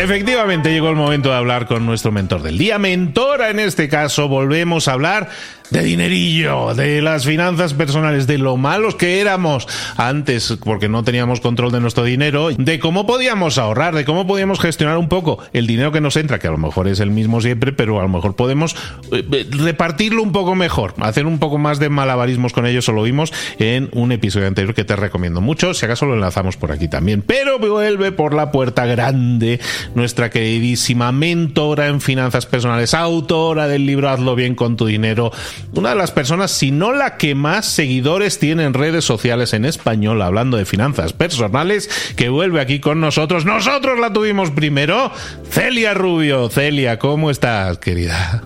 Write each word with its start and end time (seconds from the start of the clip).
Efectivamente 0.00 0.72
llegó 0.72 0.88
el 0.88 0.96
momento 0.96 1.28
de 1.28 1.36
hablar 1.36 1.66
con 1.66 1.84
nuestro 1.84 2.10
mentor 2.10 2.42
del 2.42 2.56
día. 2.56 2.78
Mentora 2.78 3.50
en 3.50 3.60
este 3.60 3.90
caso, 3.90 4.28
volvemos 4.28 4.88
a 4.88 4.94
hablar 4.94 5.28
de 5.70 5.82
dinerillo, 5.82 6.74
de 6.74 7.00
las 7.00 7.24
finanzas 7.24 7.74
personales, 7.74 8.26
de 8.26 8.38
lo 8.38 8.56
malos 8.56 8.94
que 8.94 9.20
éramos 9.20 9.66
antes 9.96 10.58
porque 10.64 10.88
no 10.88 11.04
teníamos 11.04 11.40
control 11.40 11.72
de 11.72 11.80
nuestro 11.80 12.04
dinero, 12.04 12.50
de 12.50 12.78
cómo 12.78 13.06
podíamos 13.06 13.58
ahorrar, 13.58 13.94
de 13.94 14.04
cómo 14.04 14.26
podíamos 14.26 14.60
gestionar 14.60 14.98
un 14.98 15.08
poco 15.08 15.38
el 15.52 15.66
dinero 15.66 15.92
que 15.92 16.00
nos 16.00 16.16
entra, 16.16 16.38
que 16.38 16.48
a 16.48 16.50
lo 16.50 16.58
mejor 16.58 16.88
es 16.88 17.00
el 17.00 17.10
mismo 17.10 17.40
siempre, 17.40 17.72
pero 17.72 17.98
a 17.98 18.02
lo 18.02 18.08
mejor 18.08 18.36
podemos 18.36 18.74
eh, 19.12 19.24
eh, 19.32 19.46
repartirlo 19.50 20.22
un 20.22 20.32
poco 20.32 20.54
mejor, 20.54 20.94
hacer 21.00 21.26
un 21.26 21.38
poco 21.38 21.58
más 21.58 21.78
de 21.78 21.88
malabarismos 21.88 22.52
con 22.52 22.66
ellos, 22.66 22.88
lo 22.88 23.02
vimos 23.02 23.32
en 23.58 23.88
un 23.92 24.12
episodio 24.12 24.48
anterior 24.48 24.74
que 24.74 24.84
te 24.84 24.96
recomiendo 24.96 25.40
mucho, 25.40 25.74
si 25.74 25.84
acaso 25.84 26.06
lo 26.06 26.14
enlazamos 26.14 26.56
por 26.56 26.72
aquí 26.72 26.88
también. 26.88 27.22
Pero 27.22 27.58
vuelve 27.58 28.12
por 28.12 28.34
la 28.34 28.50
puerta 28.50 28.86
grande 28.86 29.60
nuestra 29.94 30.30
queridísima 30.30 31.12
mentora 31.12 31.86
en 31.86 32.00
finanzas 32.00 32.46
personales, 32.46 32.94
autora 32.94 33.68
del 33.68 33.86
libro 33.86 34.08
Hazlo 34.08 34.34
bien 34.34 34.54
con 34.54 34.76
tu 34.76 34.86
dinero, 34.86 35.32
una 35.72 35.90
de 35.90 35.94
las 35.96 36.10
personas, 36.10 36.50
si 36.50 36.70
no 36.70 36.92
la 36.92 37.16
que 37.16 37.34
más 37.34 37.66
seguidores 37.66 38.38
tiene 38.38 38.64
en 38.64 38.74
redes 38.74 39.04
sociales 39.04 39.52
en 39.52 39.64
español 39.64 40.22
hablando 40.22 40.56
de 40.56 40.64
finanzas 40.64 41.12
personales, 41.12 41.88
que 42.16 42.28
vuelve 42.28 42.60
aquí 42.60 42.80
con 42.80 43.00
nosotros. 43.00 43.44
Nosotros 43.44 43.98
la 43.98 44.12
tuvimos 44.12 44.50
primero. 44.50 45.10
Celia 45.48 45.94
Rubio. 45.94 46.48
Celia, 46.48 46.98
¿cómo 46.98 47.30
estás, 47.30 47.78
querida? 47.78 48.42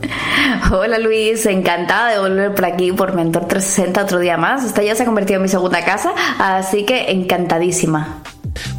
Hola 0.73 0.99
Luis, 0.99 1.47
encantada 1.47 2.11
de 2.11 2.19
volver 2.19 2.55
por 2.55 2.65
aquí 2.65 2.93
por 2.93 3.15
Mentor 3.15 3.49
360 3.49 4.03
otro 4.03 4.19
día 4.19 4.37
más. 4.37 4.65
Esta 4.65 4.83
ya 4.83 4.95
se 4.95 5.03
ha 5.03 5.07
convertido 5.07 5.37
en 5.37 5.43
mi 5.43 5.49
segunda 5.49 5.85
casa, 5.85 6.13
así 6.39 6.85
que 6.85 7.11
encantadísima. 7.11 8.23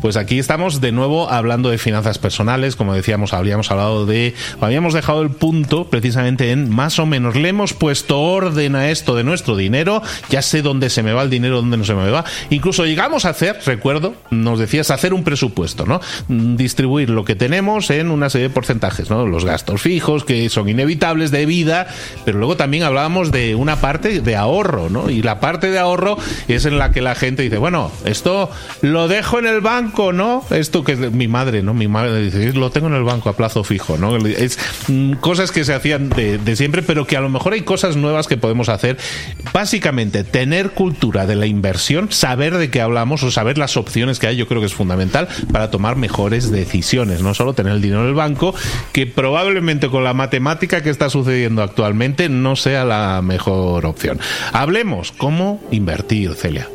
Pues 0.01 0.17
aquí 0.17 0.39
estamos 0.39 0.81
de 0.81 0.91
nuevo 0.91 1.29
hablando 1.29 1.69
de 1.69 1.77
finanzas 1.77 2.17
personales, 2.17 2.75
como 2.75 2.93
decíamos, 2.93 3.33
habíamos 3.33 3.71
hablado 3.71 4.05
de, 4.05 4.33
habíamos 4.61 4.93
dejado 4.93 5.21
el 5.21 5.31
punto 5.31 5.89
precisamente 5.89 6.51
en 6.51 6.69
más 6.69 6.99
o 6.99 7.05
menos 7.05 7.35
le 7.35 7.49
hemos 7.49 7.73
puesto 7.73 8.21
orden 8.21 8.75
a 8.75 8.89
esto 8.89 9.15
de 9.15 9.23
nuestro 9.23 9.55
dinero, 9.55 10.01
ya 10.29 10.41
sé 10.41 10.61
dónde 10.61 10.89
se 10.89 11.03
me 11.03 11.13
va 11.13 11.23
el 11.23 11.29
dinero, 11.29 11.57
dónde 11.57 11.77
no 11.77 11.83
se 11.83 11.93
me 11.93 12.09
va. 12.09 12.25
Incluso 12.49 12.85
llegamos 12.85 13.25
a 13.25 13.29
hacer, 13.29 13.59
recuerdo, 13.65 14.15
nos 14.29 14.59
decías 14.59 14.91
hacer 14.91 15.13
un 15.13 15.23
presupuesto, 15.23 15.85
¿no? 15.85 16.01
Distribuir 16.27 17.09
lo 17.09 17.25
que 17.25 17.35
tenemos 17.35 17.89
en 17.89 18.11
una 18.11 18.29
serie 18.29 18.49
de 18.49 18.53
porcentajes, 18.53 19.09
¿no? 19.09 19.25
Los 19.25 19.45
gastos 19.45 19.81
fijos 19.81 20.23
que 20.23 20.49
son 20.49 20.69
inevitables 20.69 21.31
de 21.31 21.45
vida, 21.45 21.87
pero 22.23 22.37
luego 22.37 22.57
también 22.57 22.83
hablábamos 22.83 23.31
de 23.31 23.55
una 23.55 23.77
parte 23.77 24.21
de 24.21 24.35
ahorro, 24.35 24.89
¿no? 24.89 25.09
Y 25.09 25.21
la 25.21 25.39
parte 25.39 25.71
de 25.71 25.79
ahorro 25.79 26.17
es 26.47 26.65
en 26.65 26.77
la 26.77 26.91
que 26.91 27.01
la 27.01 27.15
gente 27.15 27.43
dice, 27.43 27.57
bueno, 27.57 27.91
esto 28.05 28.49
lo 28.81 29.07
dejo 29.07 29.39
en 29.39 29.47
el 29.47 29.61
banco, 29.65 30.13
¿no? 30.13 30.45
Esto 30.51 30.83
que 30.83 30.91
es 30.93 30.99
mi 31.11 31.27
madre, 31.27 31.63
¿no? 31.63 31.73
Mi 31.73 31.87
madre 31.87 32.21
dice, 32.21 32.53
lo 32.53 32.69
tengo 32.69 32.87
en 32.87 32.93
el 32.93 33.03
banco 33.03 33.29
a 33.29 33.33
plazo 33.33 33.63
fijo, 33.63 33.97
¿no? 33.97 34.15
Es 34.15 34.59
mm, 34.87 35.13
cosas 35.13 35.51
que 35.51 35.65
se 35.65 35.73
hacían 35.73 36.09
de, 36.09 36.55
siempre, 36.55 36.83
pero 36.83 37.07
que 37.07 37.17
a 37.17 37.21
lo 37.21 37.29
mejor 37.29 37.53
hay 37.53 37.61
cosas 37.61 37.97
nuevas 37.97 38.27
que 38.27 38.37
podemos 38.37 38.69
hacer. 38.69 38.97
Básicamente, 39.51 40.23
tener 40.23 40.71
cultura 40.71 41.25
de 41.25 41.35
la 41.35 41.47
inversión, 41.47 42.11
saber 42.11 42.57
de 42.57 42.69
qué 42.69 42.79
hablamos 42.79 43.23
o 43.23 43.31
saber 43.31 43.57
las 43.57 43.75
opciones 43.75 44.19
que 44.19 44.27
hay, 44.27 44.37
yo 44.37 44.47
creo 44.47 44.61
que 44.61 44.67
es 44.67 44.73
fundamental 44.73 45.27
para 45.51 45.71
tomar 45.71 45.95
mejores 45.95 46.51
decisiones. 46.51 47.21
No 47.21 47.33
solo 47.33 47.53
tener 47.53 47.73
el 47.73 47.81
dinero 47.81 48.03
en 48.03 48.09
el 48.09 48.13
banco, 48.13 48.53
que 48.93 49.07
probablemente 49.07 49.89
con 49.89 50.03
la 50.03 50.13
matemática 50.13 50.83
que 50.83 50.91
está 50.91 51.09
sucediendo 51.09 51.63
actualmente 51.63 52.29
no 52.29 52.55
sea 52.55 52.85
la 52.85 53.21
mejor 53.23 53.87
opción. 53.87 54.19
Hablemos 54.53 55.11
cómo 55.11 55.59
invertir, 55.71 56.35
Celia. 56.35 56.69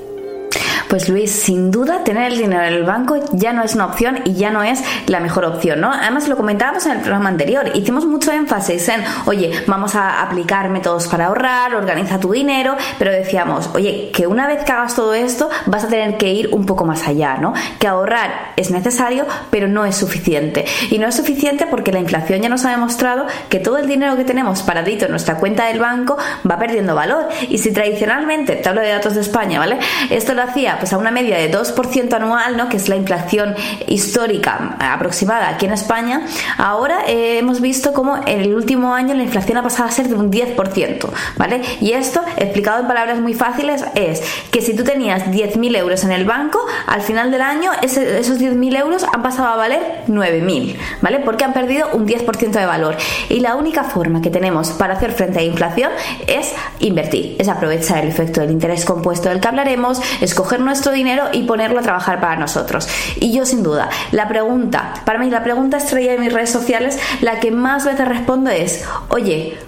Pues 0.91 1.09
Luis, 1.09 1.31
sin 1.31 1.71
duda 1.71 2.03
tener 2.03 2.33
el 2.33 2.39
dinero 2.39 2.65
en 2.65 2.75
el 2.75 2.83
banco 2.83 3.15
ya 3.31 3.53
no 3.53 3.63
es 3.63 3.77
una 3.77 3.87
opción 3.87 4.23
y 4.25 4.35
ya 4.35 4.51
no 4.51 4.65
es 4.65 4.83
la 5.07 5.21
mejor 5.21 5.45
opción, 5.45 5.81
¿no? 5.81 5.93
Además 5.93 6.27
lo 6.27 6.37
comentábamos 6.37 6.85
en 6.87 6.93
el 6.93 6.99
programa 6.99 7.29
anterior, 7.29 7.71
hicimos 7.75 8.07
mucho 8.07 8.33
énfasis 8.33 8.89
en, 8.89 9.05
oye, 9.27 9.53
vamos 9.69 9.95
a 9.95 10.21
aplicar 10.21 10.69
métodos 10.69 11.07
para 11.07 11.27
ahorrar, 11.27 11.77
organiza 11.77 12.19
tu 12.19 12.33
dinero, 12.33 12.77
pero 12.99 13.13
decíamos, 13.13 13.71
oye, 13.73 14.11
que 14.13 14.27
una 14.27 14.49
vez 14.49 14.65
que 14.65 14.73
hagas 14.73 14.97
todo 14.97 15.15
esto 15.15 15.49
vas 15.67 15.85
a 15.85 15.89
tener 15.89 16.17
que 16.17 16.33
ir 16.33 16.49
un 16.51 16.67
poco 16.67 16.85
más 16.85 17.07
allá, 17.07 17.37
¿no? 17.37 17.55
Que 17.79 17.87
ahorrar 17.87 18.53
es 18.57 18.73
necesario, 18.73 19.27
pero 19.51 19.69
no 19.69 19.85
es 19.85 19.95
suficiente. 19.95 20.65
Y 20.91 20.99
no 20.99 21.07
es 21.07 21.15
suficiente 21.15 21.69
porque 21.71 21.93
la 21.93 22.01
inflación 22.01 22.43
ya 22.43 22.49
nos 22.49 22.65
ha 22.65 22.71
demostrado 22.71 23.27
que 23.49 23.61
todo 23.61 23.79
el 23.79 23.87
dinero 23.87 24.17
que 24.17 24.25
tenemos 24.25 24.63
paradito 24.63 25.05
en 25.05 25.13
nuestra 25.13 25.37
cuenta 25.37 25.67
del 25.67 25.79
banco 25.79 26.19
va 26.51 26.59
perdiendo 26.59 26.97
valor. 26.97 27.29
Y 27.49 27.59
si 27.59 27.73
tradicionalmente, 27.73 28.57
te 28.57 28.69
hablo 28.69 28.81
de 28.81 28.89
datos 28.89 29.15
de 29.15 29.21
España, 29.21 29.61
¿vale? 29.61 29.79
Esto 30.11 30.35
lo 30.35 30.43
hacía 30.43 30.80
pues 30.81 30.93
a 30.93 30.99
una 30.99 31.11
media 31.11 31.37
de 31.37 31.53
2% 31.53 32.13
anual, 32.13 32.57
¿no? 32.57 32.69
que 32.69 32.77
es 32.77 32.89
la 32.89 32.97
inflación 32.97 33.55
histórica 33.87 34.77
aproximada 34.81 35.49
aquí 35.49 35.67
en 35.67 35.73
España, 35.73 36.23
ahora 36.59 37.05
eh, 37.07 37.39
hemos 37.39 37.61
visto 37.61 37.93
como 37.93 38.17
en 38.17 38.41
el 38.41 38.55
último 38.55 38.95
año 38.95 39.15
la 39.15 39.23
inflación 39.23 39.59
ha 39.59 39.63
pasado 39.63 39.89
a 39.89 39.93
ser 39.93 40.09
de 40.09 40.15
un 40.15 40.31
10%, 40.31 41.09
¿vale? 41.37 41.63
Y 41.81 41.93
esto, 41.93 42.21
explicado 42.37 42.81
en 42.81 42.87
palabras 42.87 43.21
muy 43.21 43.35
fáciles, 43.35 43.85
es 43.95 44.23
que 44.51 44.63
si 44.63 44.75
tú 44.75 44.85
tenías 44.85 45.27
10.000 45.27 45.77
euros 45.77 46.05
en 46.05 46.13
el 46.13 46.25
banco, 46.25 46.61
al 46.87 47.03
final 47.03 47.31
del 47.31 47.43
año 47.43 47.71
esos 47.83 48.39
10.000 48.41 48.79
euros 48.79 49.05
han 49.13 49.23
pasado 49.23 49.49
a 49.49 49.57
valer 49.57 50.03
9.000, 50.09 50.77
¿vale? 51.01 51.19
Porque 51.21 51.45
han 51.45 51.53
perdido 51.53 51.89
un 51.93 52.07
10% 52.07 52.51
de 52.51 52.67
valor. 52.67 52.97
Y 53.29 53.41
la 53.41 53.57
única 53.57 53.85
forma 53.85 54.23
que 54.23 54.31
tenemos 54.31 54.71
para 54.71 54.95
hacer 54.95 55.13
frente 55.13 55.39
a 55.39 55.43
la 55.43 55.49
inflación 55.49 55.91
es 56.27 56.53
invertir, 56.81 57.37
es 57.39 57.49
aprovechar 57.49 58.05
el 58.05 58.09
efecto 58.09 58.41
del 58.41 58.51
interés 58.51 58.85
compuesto 58.85 59.29
del 59.29 59.41
que 59.41 59.49
hablaremos, 59.49 60.01
escoger 60.21 60.61
nuestro 60.71 60.93
dinero 60.93 61.25
y 61.33 61.43
ponerlo 61.43 61.81
a 61.81 61.83
trabajar 61.83 62.21
para 62.21 62.37
nosotros. 62.37 62.89
Y 63.17 63.33
yo 63.33 63.45
sin 63.45 63.63
duda, 63.63 63.91
la 64.13 64.29
pregunta, 64.29 64.95
para 65.05 65.19
mí 65.19 65.29
la 65.31 65.45
pregunta 65.45 65.77
estrella 65.77 66.13
de 66.13 66.19
mis 66.19 66.33
redes 66.33 66.51
sociales, 66.51 66.99
la 67.21 67.41
que 67.41 67.51
más 67.51 67.85
veces 67.85 68.09
respondo 68.09 68.51
es, 68.51 68.85
oye, 69.09 69.59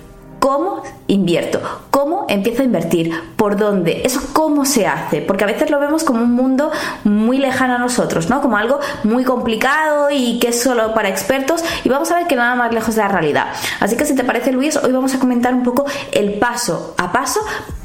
¿Cómo 0.42 0.82
invierto? 1.06 1.60
¿Cómo 1.92 2.26
empiezo 2.28 2.62
a 2.62 2.64
invertir? 2.64 3.14
¿Por 3.36 3.56
dónde? 3.56 4.02
Eso 4.04 4.20
cómo 4.32 4.64
se 4.64 4.88
hace, 4.88 5.22
porque 5.22 5.44
a 5.44 5.46
veces 5.46 5.70
lo 5.70 5.78
vemos 5.78 6.02
como 6.02 6.20
un 6.20 6.32
mundo 6.32 6.72
muy 7.04 7.38
lejano 7.38 7.76
a 7.76 7.78
nosotros, 7.78 8.28
¿no? 8.28 8.42
Como 8.42 8.56
algo 8.56 8.80
muy 9.04 9.22
complicado 9.22 10.10
y 10.10 10.40
que 10.40 10.48
es 10.48 10.60
solo 10.60 10.94
para 10.94 11.08
expertos 11.08 11.62
y 11.84 11.88
vamos 11.88 12.10
a 12.10 12.16
ver 12.16 12.26
que 12.26 12.34
nada 12.34 12.56
más 12.56 12.74
lejos 12.74 12.96
de 12.96 13.02
la 13.02 13.08
realidad. 13.08 13.52
Así 13.78 13.96
que 13.96 14.04
si 14.04 14.16
te 14.16 14.24
parece 14.24 14.50
Luis, 14.50 14.76
hoy 14.78 14.90
vamos 14.90 15.14
a 15.14 15.20
comentar 15.20 15.54
un 15.54 15.62
poco 15.62 15.84
el 16.10 16.34
paso 16.40 16.96
a 16.98 17.12
paso 17.12 17.38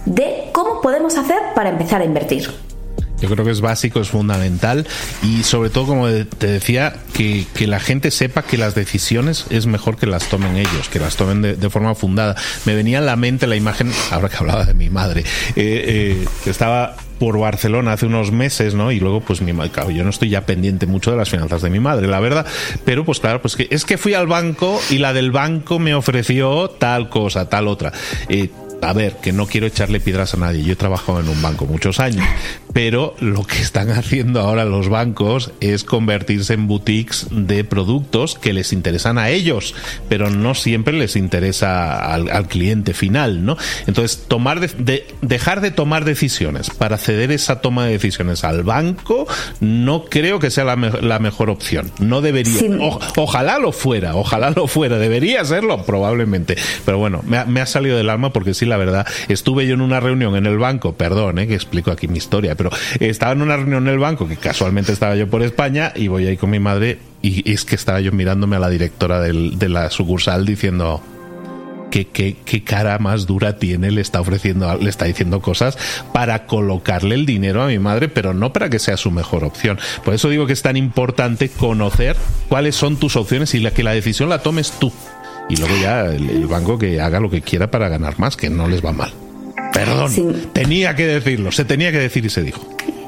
de 0.06 0.50
cómo 0.52 0.82
podemos 0.82 1.16
hacer 1.16 1.38
para 1.54 1.70
empezar 1.70 2.02
a 2.02 2.06
invertir. 2.06 2.67
Yo 3.22 3.30
creo 3.30 3.44
que 3.46 3.52
es 3.52 3.62
básico, 3.62 4.00
es 4.00 4.10
fundamental 4.10 4.88
y 5.24 5.44
sobre 5.44 5.70
todo, 5.70 5.88
como 5.88 6.08
te 6.08 6.48
decía, 6.48 6.96
que, 7.14 7.46
la 7.68 7.80
gente 7.80 8.12
sepa 8.12 8.44
que 8.44 8.58
las 8.58 8.76
decisiones 8.76 9.46
es 9.50 9.66
mejor 9.66 9.98
que 9.98 10.06
las 10.06 10.30
tomen 10.30 10.56
ellos, 10.56 10.88
que 10.90 11.00
las 11.00 11.16
tomen 11.16 11.42
de, 11.42 11.70
forma 11.70 11.96
fundada. 11.96 12.36
Me 12.66 12.76
venía 12.76 13.00
a 13.00 13.02
la 13.02 13.16
mente 13.16 13.48
la 13.48 13.56
imagen, 13.56 13.92
ahora 14.12 14.30
que 14.30 14.38
hablaba 14.38 14.66
de 14.66 14.74
mi 14.74 14.90
madre, 14.90 15.22
eh, 15.56 16.16
eh, 16.16 16.28
estaba 16.46 16.96
por 17.20 17.40
Barcelona 17.40 17.94
hace 17.94 18.06
unos 18.06 18.32
meses, 18.32 18.74
¿no? 18.74 18.92
Y 18.92 19.00
luego, 19.00 19.22
pues 19.22 19.42
mi 19.42 19.54
claro, 19.70 19.90
yo 19.90 20.04
no 20.04 20.10
estoy 20.10 20.30
ya 20.30 20.46
pendiente 20.46 20.86
mucho 20.86 21.12
de 21.12 21.18
las 21.18 21.30
finanzas 21.30 21.62
de 21.62 21.70
mi 21.70 21.80
madre, 21.80 22.08
la 22.08 22.20
verdad. 22.20 22.46
Pero, 22.86 23.06
pues 23.06 23.20
claro, 23.20 23.42
pues 23.42 23.56
que 23.56 23.68
es 23.72 23.86
que 23.86 23.98
fui 23.98 24.14
al 24.14 24.28
banco 24.28 24.80
y 24.90 25.00
la 25.00 25.14
del 25.14 25.32
banco 25.32 25.80
me 25.80 25.96
ofreció 25.96 26.70
tal 26.70 27.10
cosa, 27.10 27.50
tal 27.50 27.68
otra. 27.68 27.92
Eh, 28.30 28.50
a 28.82 28.94
ver, 28.94 29.18
que 29.18 29.32
no 29.34 29.48
quiero 29.48 29.68
echarle 29.68 30.00
piedras 30.00 30.34
a 30.34 30.38
nadie. 30.38 30.64
Yo 30.64 30.74
he 30.74 30.76
trabajado 30.76 31.20
en 31.20 31.30
un 31.30 31.42
banco 31.42 31.66
muchos 31.66 32.00
años, 32.00 32.26
pero 32.74 33.16
lo 33.20 33.44
que 33.44 33.62
están 33.62 33.90
haciendo 33.92 34.42
ahora 34.42 34.66
los 34.66 34.90
bancos 34.90 35.52
es 35.62 35.84
convertirse 35.84 36.54
en 36.54 36.68
boutiques 36.68 37.28
de 37.32 37.64
productos 37.64 38.38
que 38.38 38.54
les 38.54 38.74
interesan 38.74 39.18
a 39.18 39.30
ellos, 39.30 39.74
pero 40.10 40.30
no 40.30 40.54
siempre 40.56 40.94
les 40.94 41.16
interesa 41.16 42.14
al, 42.14 42.48
cliente 42.48 42.94
final, 42.94 43.46
¿no? 43.46 43.58
Entonces, 43.88 44.26
tomar 44.28 44.60
de, 44.60 45.08
dejar 45.22 45.62
de 45.62 45.72
tomar 45.72 46.06
decisiones 46.06 46.70
para 46.70 46.98
ceder 46.98 47.32
esa 47.32 47.62
toma 47.62 47.86
de 47.86 47.94
decisiones 47.94 48.44
al 48.44 48.64
banco, 48.64 49.28
no 49.60 50.06
creo 50.06 50.40
que 50.40 50.52
sea 50.52 50.64
la, 50.64 51.20
mejor 51.20 51.50
opción. 51.50 51.92
No 52.00 52.22
debería. 52.22 52.62
ojalá 53.18 53.60
lo 53.60 53.72
fuera, 53.72 54.16
ojalá 54.16 54.52
lo 54.52 54.68
fuera. 54.68 54.98
Debería 54.98 55.44
serlo, 55.46 55.84
probablemente. 55.84 56.56
Pero 56.86 57.00
bueno, 57.00 57.22
me 57.26 57.38
ha, 57.38 57.46
me 57.46 57.60
ha 57.60 57.66
salido 57.66 57.98
del 57.98 58.10
alma 58.10 58.32
porque 58.32 58.54
sí 58.54 58.67
la 58.68 58.78
verdad. 58.78 59.08
Estuve 59.28 59.68
yo 59.68 59.74
en 59.74 59.82
una 59.82 60.00
reunión 60.00 60.36
en 60.36 60.46
el 60.46 60.58
banco, 60.58 60.94
perdón, 60.94 61.40
eh, 61.40 61.48
que 61.48 61.56
explico 61.56 61.92
aquí 61.92 62.08
mi 62.08 62.18
historia, 62.18 62.56
pero 62.56 62.70
estaba 63.00 63.32
en 63.32 63.42
una 63.42 63.58
reunión 63.58 63.88
en 63.88 63.94
el 63.94 64.00
banco, 64.00 64.28
que 64.28 64.38
casualmente 64.38 64.92
estaba 64.92 65.16
yo 65.16 65.30
por 65.30 65.42
España, 65.42 65.92
y 65.96 66.08
voy 66.08 66.28
ahí 66.28 66.38
con 66.38 66.50
mi 66.50 66.60
madre, 66.60 67.00
y 67.22 67.52
es 67.52 67.66
que 67.66 67.76
estaba 67.76 68.00
yo 68.02 68.12
mirándome 68.12 68.56
a 68.56 68.60
la 68.60 68.70
directora 68.70 69.20
de 69.20 69.70
la 69.70 69.90
sucursal 69.90 70.46
diciendo, 70.46 71.02
¿Qué, 71.90 72.06
qué, 72.06 72.64
cara 72.64 73.00
más 73.00 73.26
dura 73.26 73.58
tiene, 73.58 73.92
le 73.92 74.02
está 74.02 74.20
ofreciendo, 74.20 74.78
le 74.78 74.90
está 74.90 75.06
diciendo 75.06 75.42
cosas 75.42 75.78
para 76.14 76.46
colocarle 76.46 77.16
el 77.16 77.26
dinero 77.26 77.64
a 77.64 77.68
mi 77.68 77.80
madre, 77.80 78.10
pero 78.10 78.34
no 78.34 78.52
para 78.52 78.70
que 78.70 78.80
sea 78.80 78.98
su 78.98 79.10
mejor 79.10 79.44
opción. 79.44 79.80
Por 80.04 80.14
eso 80.14 80.30
digo 80.30 80.46
que 80.46 80.54
es 80.54 80.62
tan 80.62 80.78
importante 80.78 81.50
conocer 81.50 82.16
cuáles 82.50 82.76
son 82.76 82.98
tus 82.98 83.16
opciones 83.16 83.54
y 83.56 83.60
la, 83.60 83.72
que 83.72 83.84
la 83.84 83.94
decisión 83.94 84.30
la 84.30 84.40
tomes 84.40 84.72
tú 84.80 84.92
y 85.50 85.56
luego 85.56 85.76
ya 85.82 86.06
el, 86.06 86.46
banco 86.48 86.78
que 86.78 87.02
haga 87.02 87.20
lo 87.20 87.30
que 87.30 87.42
quiera 87.42 87.70
para 87.72 87.90
ganar 87.90 88.20
más, 88.20 88.38
que 88.38 88.50
no 88.50 88.68
les 88.68 88.84
va 88.84 88.92
mal. 88.92 89.12
Perdón, 89.74 90.12
tenía 90.54 90.96
que 90.96 91.06
decirlo, 91.06 91.52
se 91.52 91.66
tenía 91.66 91.92
que 91.92 92.00
decir 92.00 92.26
y 92.26 92.30
se 92.30 92.42
dijo. 92.42 92.68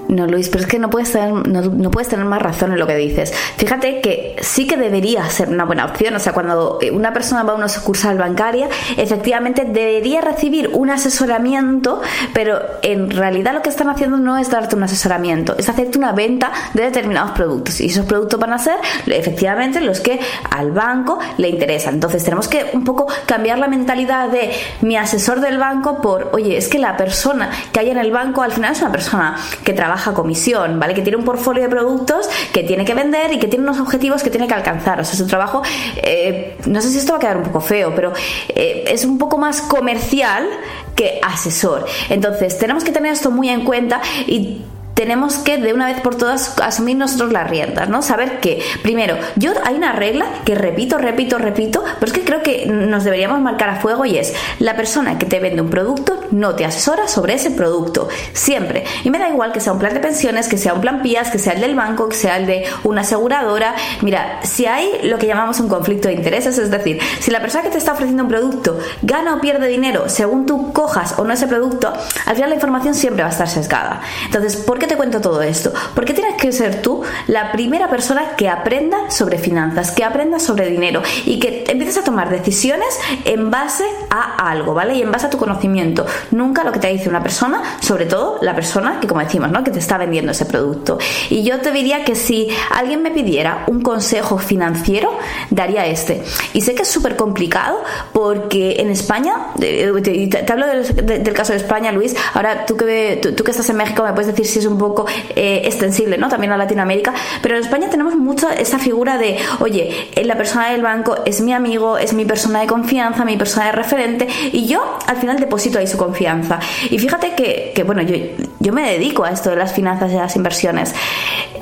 No, 0.09 0.25
Luis, 0.25 0.49
pero 0.49 0.63
es 0.63 0.67
que 0.67 0.79
no 0.79 0.89
puedes, 0.89 1.11
tener, 1.11 1.31
no, 1.31 1.91
puedes 1.91 2.09
tener 2.09 2.25
más 2.25 2.41
razón 2.41 2.71
en 2.71 2.79
lo 2.79 2.87
que 2.87 2.95
dices. 2.95 3.31
Fíjate 3.57 4.01
que 4.01 4.35
sí 4.41 4.65
que 4.65 4.75
debería 4.75 5.29
ser 5.29 5.49
una 5.49 5.65
buena 5.65 5.85
opción. 5.85 6.15
O 6.15 6.19
sea, 6.19 6.33
cuando 6.33 6.79
una 6.91 7.13
persona 7.13 7.43
va 7.43 7.53
a 7.53 7.55
una 7.55 7.69
sucursal 7.69 8.17
bancaria, 8.17 8.67
efectivamente 8.97 9.65
debería 9.65 10.21
recibir 10.21 10.71
un 10.73 10.89
asesoramiento, 10.89 12.01
pero 12.33 12.59
en 12.81 13.11
realidad 13.11 13.53
lo 13.53 13.61
que 13.61 13.69
están 13.69 13.87
haciendo 13.87 14.17
no 14.17 14.39
es 14.39 14.49
darte 14.49 14.75
un 14.75 14.81
asesoramiento, 14.81 15.55
es 15.59 15.69
hacerte 15.69 15.99
una 15.99 16.11
venta 16.11 16.51
de 16.73 16.81
determinados 16.81 17.31
productos. 17.31 17.79
Y 17.79 17.85
esos 17.85 18.07
productos 18.07 18.39
van 18.39 18.53
a 18.53 18.57
ser 18.57 18.77
efectivamente 19.05 19.79
los 19.79 19.99
que 19.99 20.19
al 20.49 20.71
banco 20.71 21.19
le 21.37 21.49
interesan. 21.49 21.93
Entonces 21.93 22.23
tenemos 22.23 22.47
que 22.47 22.71
un 22.73 22.83
poco 22.83 23.05
cambiar 23.27 23.59
la 23.59 23.67
mentalidad 23.67 24.29
de 24.29 24.49
mi 24.81 24.97
asesor 24.97 25.39
del 25.39 25.59
banco 25.59 26.01
por, 26.01 26.31
oye, 26.33 26.57
es 26.57 26.67
que 26.67 26.79
la 26.79 26.97
persona 26.97 27.51
que 27.71 27.79
hay 27.79 27.91
en 27.91 27.99
el 27.99 28.11
banco 28.11 28.41
al 28.41 28.53
final 28.53 28.71
es 28.71 28.81
una 28.81 28.91
persona 28.91 29.37
que 29.63 29.73
trabaja 29.73 29.98
comisión, 30.13 30.79
¿vale? 30.79 30.93
Que 30.93 31.01
tiene 31.01 31.17
un 31.17 31.25
portfolio 31.25 31.63
de 31.63 31.69
productos 31.69 32.29
que 32.53 32.63
tiene 32.63 32.85
que 32.85 32.93
vender 32.93 33.33
y 33.33 33.39
que 33.39 33.47
tiene 33.47 33.63
unos 33.63 33.79
objetivos 33.79 34.23
que 34.23 34.29
tiene 34.29 34.47
que 34.47 34.53
alcanzar. 34.53 34.99
O 34.99 35.03
sea, 35.03 35.15
su 35.15 35.27
trabajo, 35.27 35.61
eh, 35.97 36.57
no 36.65 36.81
sé 36.81 36.89
si 36.89 36.97
esto 36.97 37.13
va 37.13 37.17
a 37.17 37.21
quedar 37.21 37.37
un 37.37 37.43
poco 37.43 37.61
feo, 37.61 37.93
pero 37.95 38.13
eh, 38.49 38.85
es 38.87 39.05
un 39.05 39.17
poco 39.17 39.37
más 39.37 39.61
comercial 39.61 40.47
que 40.95 41.19
asesor. 41.21 41.85
Entonces, 42.09 42.57
tenemos 42.57 42.83
que 42.83 42.91
tener 42.91 43.13
esto 43.13 43.31
muy 43.31 43.49
en 43.49 43.63
cuenta 43.63 44.01
y 44.27 44.61
tenemos 44.99 45.37
que 45.37 45.55
de 45.55 45.71
una 45.71 45.85
vez 45.85 46.01
por 46.01 46.15
todas 46.15 46.59
asumir 46.59 46.97
nosotros 46.97 47.31
las 47.31 47.49
riendas, 47.49 47.87
¿no? 47.87 48.01
Saber 48.01 48.41
que, 48.41 48.61
primero, 48.81 49.15
yo 49.37 49.53
hay 49.63 49.75
una 49.75 49.93
regla 49.93 50.25
que 50.43 50.55
repito, 50.55 50.97
repito, 50.97 51.37
repito, 51.37 51.85
pero 52.01 52.11
es 52.11 52.17
que 52.17 52.25
creo 52.25 52.43
que 52.43 52.65
nos 52.65 53.05
deberíamos 53.05 53.39
marcar 53.39 53.69
a 53.69 53.75
fuego 53.77 54.03
y 54.03 54.17
es, 54.17 54.33
la 54.59 54.75
persona 54.75 55.17
que 55.17 55.25
te 55.25 55.39
vende 55.39 55.61
un 55.61 55.69
producto 55.69 56.19
no 56.31 56.53
te 56.55 56.65
asesora 56.65 57.07
sobre 57.07 57.35
ese 57.35 57.51
producto, 57.51 58.09
siempre. 58.33 58.83
Y 59.05 59.09
me 59.09 59.19
da 59.19 59.29
igual 59.29 59.53
que 59.53 59.61
sea 59.61 59.71
un 59.71 59.79
plan 59.79 59.93
de 59.93 60.01
pensiones, 60.01 60.49
que 60.49 60.57
sea 60.57 60.73
un 60.73 60.81
plan 60.81 61.01
PIAS, 61.01 61.31
que 61.31 61.39
sea 61.39 61.53
el 61.53 61.61
del 61.61 61.75
banco, 61.75 62.09
que 62.09 62.17
sea 62.17 62.35
el 62.35 62.45
de 62.45 62.65
una 62.83 62.99
aseguradora. 62.99 63.75
Mira, 64.01 64.41
si 64.43 64.65
hay 64.65 64.99
lo 65.03 65.17
que 65.17 65.27
llamamos 65.27 65.61
un 65.61 65.69
conflicto 65.69 66.09
de 66.09 66.15
intereses, 66.15 66.57
es 66.57 66.71
decir, 66.71 66.99
si 67.21 67.31
la 67.31 67.39
persona 67.39 67.63
que 67.63 67.69
te 67.69 67.77
está 67.77 67.93
ofreciendo 67.93 68.23
un 68.23 68.29
producto 68.29 68.77
gana 69.03 69.35
o 69.35 69.39
pierde 69.39 69.69
dinero 69.69 70.09
según 70.09 70.45
tú 70.45 70.73
cojas 70.73 71.15
o 71.17 71.23
no 71.23 71.31
ese 71.31 71.47
producto, 71.47 71.93
al 72.25 72.35
final 72.35 72.49
la 72.49 72.55
información 72.55 72.95
siempre 72.95 73.23
va 73.23 73.29
a 73.29 73.31
estar 73.31 73.47
sesgada. 73.47 74.01
Entonces, 74.25 74.57
¿por 74.57 74.77
qué 74.77 74.88
te 74.89 74.97
cuento 74.97 75.21
todo 75.21 75.41
esto? 75.41 75.71
Porque 75.95 76.13
tienes 76.13 76.35
que 76.35 76.51
ser 76.51 76.81
tú 76.81 77.01
la 77.27 77.53
primera 77.53 77.89
persona 77.89 78.35
que 78.35 78.49
aprenda 78.49 79.09
sobre 79.09 79.37
finanzas, 79.37 79.91
que 79.91 80.03
aprenda 80.03 80.39
sobre 80.39 80.69
dinero 80.69 81.01
y 81.25 81.39
que 81.39 81.63
empieces 81.67 81.99
a 81.99 82.03
tomar 82.03 82.29
decisiones 82.29 82.99
en 83.23 83.51
base 83.51 83.85
a 84.09 84.49
algo, 84.49 84.73
¿vale? 84.73 84.95
Y 84.95 85.01
en 85.01 85.11
base 85.11 85.27
a 85.27 85.29
tu 85.29 85.37
conocimiento. 85.37 86.05
Nunca 86.31 86.63
lo 86.63 86.71
que 86.71 86.79
te 86.79 86.87
dice 86.87 87.07
una 87.07 87.23
persona, 87.23 87.61
sobre 87.79 88.05
todo 88.05 88.39
la 88.41 88.55
persona 88.55 88.99
que, 88.99 89.07
como 89.07 89.21
decimos, 89.21 89.51
¿no? 89.51 89.63
Que 89.63 89.71
te 89.71 89.79
está 89.79 89.97
vendiendo 89.97 90.31
ese 90.31 90.45
producto. 90.45 90.97
Y 91.29 91.43
yo 91.43 91.59
te 91.59 91.71
diría 91.71 92.03
que 92.03 92.15
si 92.15 92.49
alguien 92.71 93.03
me 93.03 93.11
pidiera 93.11 93.63
un 93.67 93.81
consejo 93.81 94.39
financiero, 94.39 95.11
daría 95.51 95.85
este. 95.85 96.23
Y 96.53 96.61
sé 96.61 96.73
que 96.73 96.81
es 96.81 96.87
súper 96.87 97.15
complicado 97.15 97.83
porque 98.11 98.77
en 98.79 98.89
España, 98.89 99.33
te, 99.59 99.85
hablo 99.85 100.65
del, 100.65 101.33
caso 101.33 101.53
de 101.53 101.59
España, 101.59 101.91
Luis, 101.91 102.15
ahora 102.33 102.65
tú 102.65 102.75
que, 102.75 103.21
tú 103.35 103.43
que 103.43 103.51
estás 103.51 103.69
en 103.69 103.77
México 103.77 104.03
me 104.03 104.13
puedes 104.13 104.27
decir 104.27 104.47
si 104.47 104.59
es 104.59 104.65
un 104.65 104.78
poco 104.79 105.05
eh, 105.35 105.61
extensible, 105.65 106.17
¿no? 106.17 106.27
También 106.27 106.51
a 106.51 106.57
Latinoamérica, 106.57 107.13
pero 107.43 107.55
en 107.55 107.61
España 107.61 107.87
tenemos 107.89 108.15
mucho 108.15 108.49
esa 108.49 108.79
figura 108.79 109.19
de, 109.19 109.37
oye, 109.59 110.09
eh, 110.15 110.25
la 110.25 110.35
persona 110.35 110.71
del 110.71 110.81
banco 110.81 111.17
es 111.25 111.41
mi 111.41 111.53
amigo, 111.53 111.99
es 111.99 112.13
mi 112.13 112.25
persona 112.25 112.61
de 112.61 112.67
confianza, 112.67 113.25
mi 113.25 113.37
persona 113.37 113.67
de 113.67 113.73
referente, 113.73 114.27
y 114.51 114.65
yo 114.65 114.97
al 115.05 115.17
final 115.17 115.39
deposito 115.39 115.77
ahí 115.77 115.85
su 115.85 115.97
confianza. 115.97 116.59
Y 116.89 116.97
fíjate 116.97 117.35
que, 117.35 117.83
bueno, 117.83 118.01
yo, 118.01 118.15
yo 118.59 118.73
me 118.73 118.89
dedico 118.89 119.23
a 119.23 119.29
esto 119.29 119.51
de 119.51 119.57
las 119.57 119.73
finanzas 119.73 120.11
y 120.11 120.15
las 120.15 120.35
inversiones. 120.35 120.95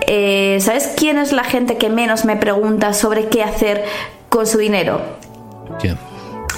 Eh, 0.07 0.59
¿Sabes 0.61 0.93
quién 0.95 1.17
es 1.17 1.33
la 1.33 1.43
gente 1.43 1.77
que 1.77 1.89
menos 1.89 2.23
me 2.23 2.37
pregunta 2.37 2.93
sobre 2.93 3.27
qué 3.27 3.43
hacer 3.43 3.83
con 4.29 4.47
su 4.47 4.57
dinero? 4.57 5.01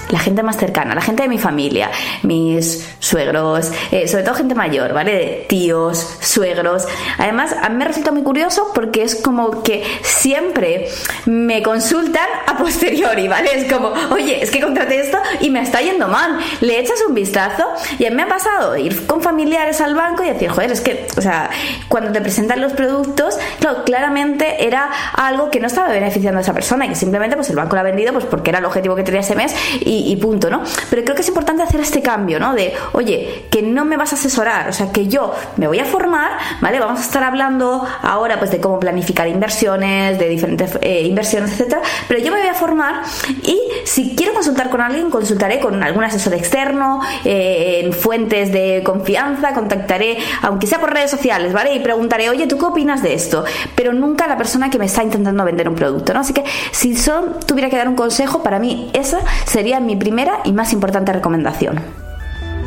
La 0.09 0.19
gente 0.19 0.43
más 0.43 0.57
cercana, 0.57 0.95
la 0.95 1.01
gente 1.01 1.23
de 1.23 1.29
mi 1.29 1.37
familia, 1.37 1.89
mis 2.23 2.87
suegros, 2.99 3.71
eh, 3.91 4.07
sobre 4.07 4.23
todo 4.23 4.35
gente 4.35 4.55
mayor, 4.55 4.93
¿vale? 4.93 5.45
Tíos, 5.47 6.17
suegros. 6.19 6.87
Además, 7.17 7.55
a 7.61 7.69
mí 7.69 7.75
me 7.75 7.85
resulta 7.85 8.11
muy 8.11 8.23
curioso 8.23 8.71
porque 8.73 9.03
es 9.03 9.15
como 9.15 9.63
que 9.63 9.83
siempre 10.01 10.89
me 11.25 11.61
consultan 11.61 12.27
a 12.47 12.57
posteriori, 12.57 13.27
¿vale? 13.27 13.49
Es 13.53 13.71
como, 13.71 13.93
oye, 14.11 14.43
es 14.43 14.51
que 14.51 14.61
contraté 14.61 14.99
esto 14.99 15.17
y 15.39 15.49
me 15.49 15.61
está 15.61 15.81
yendo 15.81 16.07
mal. 16.07 16.39
Le 16.61 16.79
echas 16.79 16.99
un 17.07 17.13
vistazo 17.13 17.63
y 17.97 18.05
a 18.05 18.09
mí 18.09 18.15
me 18.15 18.23
ha 18.23 18.27
pasado 18.27 18.77
ir 18.77 19.05
con 19.05 19.21
familiares 19.21 19.81
al 19.81 19.95
banco 19.95 20.23
y 20.23 20.27
decir, 20.27 20.49
joder, 20.49 20.71
es 20.71 20.81
que, 20.81 21.07
o 21.17 21.21
sea, 21.21 21.49
cuando 21.87 22.11
te 22.11 22.21
presentan 22.21 22.61
los 22.61 22.73
productos, 22.73 23.37
claro, 23.59 23.83
claramente 23.83 24.65
era 24.65 24.89
algo 25.13 25.51
que 25.51 25.59
no 25.59 25.67
estaba 25.67 25.89
beneficiando 25.89 26.39
a 26.39 26.41
esa 26.41 26.53
persona 26.53 26.85
y 26.85 26.89
que 26.89 26.95
simplemente 26.95 27.35
pues 27.35 27.49
el 27.49 27.55
banco 27.55 27.75
lo 27.75 27.81
ha 27.81 27.83
vendido 27.83 28.13
pues 28.13 28.25
porque 28.25 28.49
era 28.49 28.59
el 28.59 28.65
objetivo 28.65 28.95
que 28.95 29.03
tenía 29.03 29.21
ese 29.21 29.35
mes 29.35 29.55
y 29.79 29.98
punto, 30.15 30.49
¿no? 30.49 30.63
Pero 30.89 31.03
creo 31.03 31.15
que 31.15 31.21
es 31.21 31.27
importante 31.27 31.63
hacer 31.63 31.79
este 31.81 32.01
cambio, 32.01 32.39
¿no? 32.39 32.53
De, 32.53 32.73
oye, 32.93 33.45
que 33.49 33.61
no 33.61 33.85
me 33.85 33.97
vas 33.97 34.13
a 34.13 34.15
asesorar, 34.15 34.69
o 34.69 34.73
sea, 34.73 34.91
que 34.91 35.07
yo 35.07 35.33
me 35.57 35.67
voy 35.67 35.79
a 35.79 35.85
formar, 35.85 36.31
¿vale? 36.61 36.79
Vamos 36.79 36.99
a 36.99 37.03
estar 37.03 37.23
hablando 37.23 37.85
ahora 38.01 38.39
pues 38.39 38.51
de 38.51 38.59
cómo 38.59 38.79
planificar 38.79 39.27
inversiones, 39.27 40.19
de 40.19 40.29
diferentes 40.29 40.77
eh, 40.81 41.03
inversiones, 41.03 41.51
etcétera, 41.51 41.81
pero 42.07 42.19
yo 42.19 42.31
me 42.31 42.39
voy 42.39 42.47
a 42.47 42.53
formar 42.53 43.01
y 43.43 43.59
si 43.85 44.15
quiero 44.15 44.33
consultar 44.33 44.69
con 44.69 44.81
alguien, 44.81 45.09
consultaré 45.09 45.59
con 45.59 45.81
algún 45.83 46.03
asesor 46.03 46.33
externo, 46.33 47.01
eh, 47.25 47.81
en 47.83 47.93
fuentes 47.93 48.51
de 48.51 48.81
confianza, 48.83 49.53
contactaré, 49.53 50.17
aunque 50.41 50.67
sea 50.67 50.79
por 50.79 50.93
redes 50.93 51.11
sociales, 51.11 51.53
¿vale? 51.53 51.73
Y 51.73 51.79
preguntaré, 51.79 52.29
oye, 52.29 52.47
¿tú 52.47 52.57
qué 52.57 52.65
opinas 52.65 53.01
de 53.01 53.13
esto? 53.13 53.43
Pero 53.75 53.93
nunca 53.93 54.27
la 54.27 54.37
persona 54.37 54.69
que 54.69 54.77
me 54.77 54.85
está 54.85 55.03
intentando 55.03 55.43
vender 55.43 55.67
un 55.69 55.75
producto, 55.75 56.13
¿no? 56.13 56.19
Así 56.21 56.33
que 56.33 56.43
si 56.71 56.95
son, 56.95 57.39
tuviera 57.45 57.69
que 57.69 57.77
dar 57.77 57.87
un 57.87 57.95
consejo, 57.95 58.43
para 58.43 58.59
mí 58.59 58.89
esa 58.93 59.19
sería 59.45 59.79
mi 59.79 59.88
primera 59.95 60.39
y 60.43 60.53
más 60.53 60.73
importante 60.73 61.13
recomendación. 61.13 62.08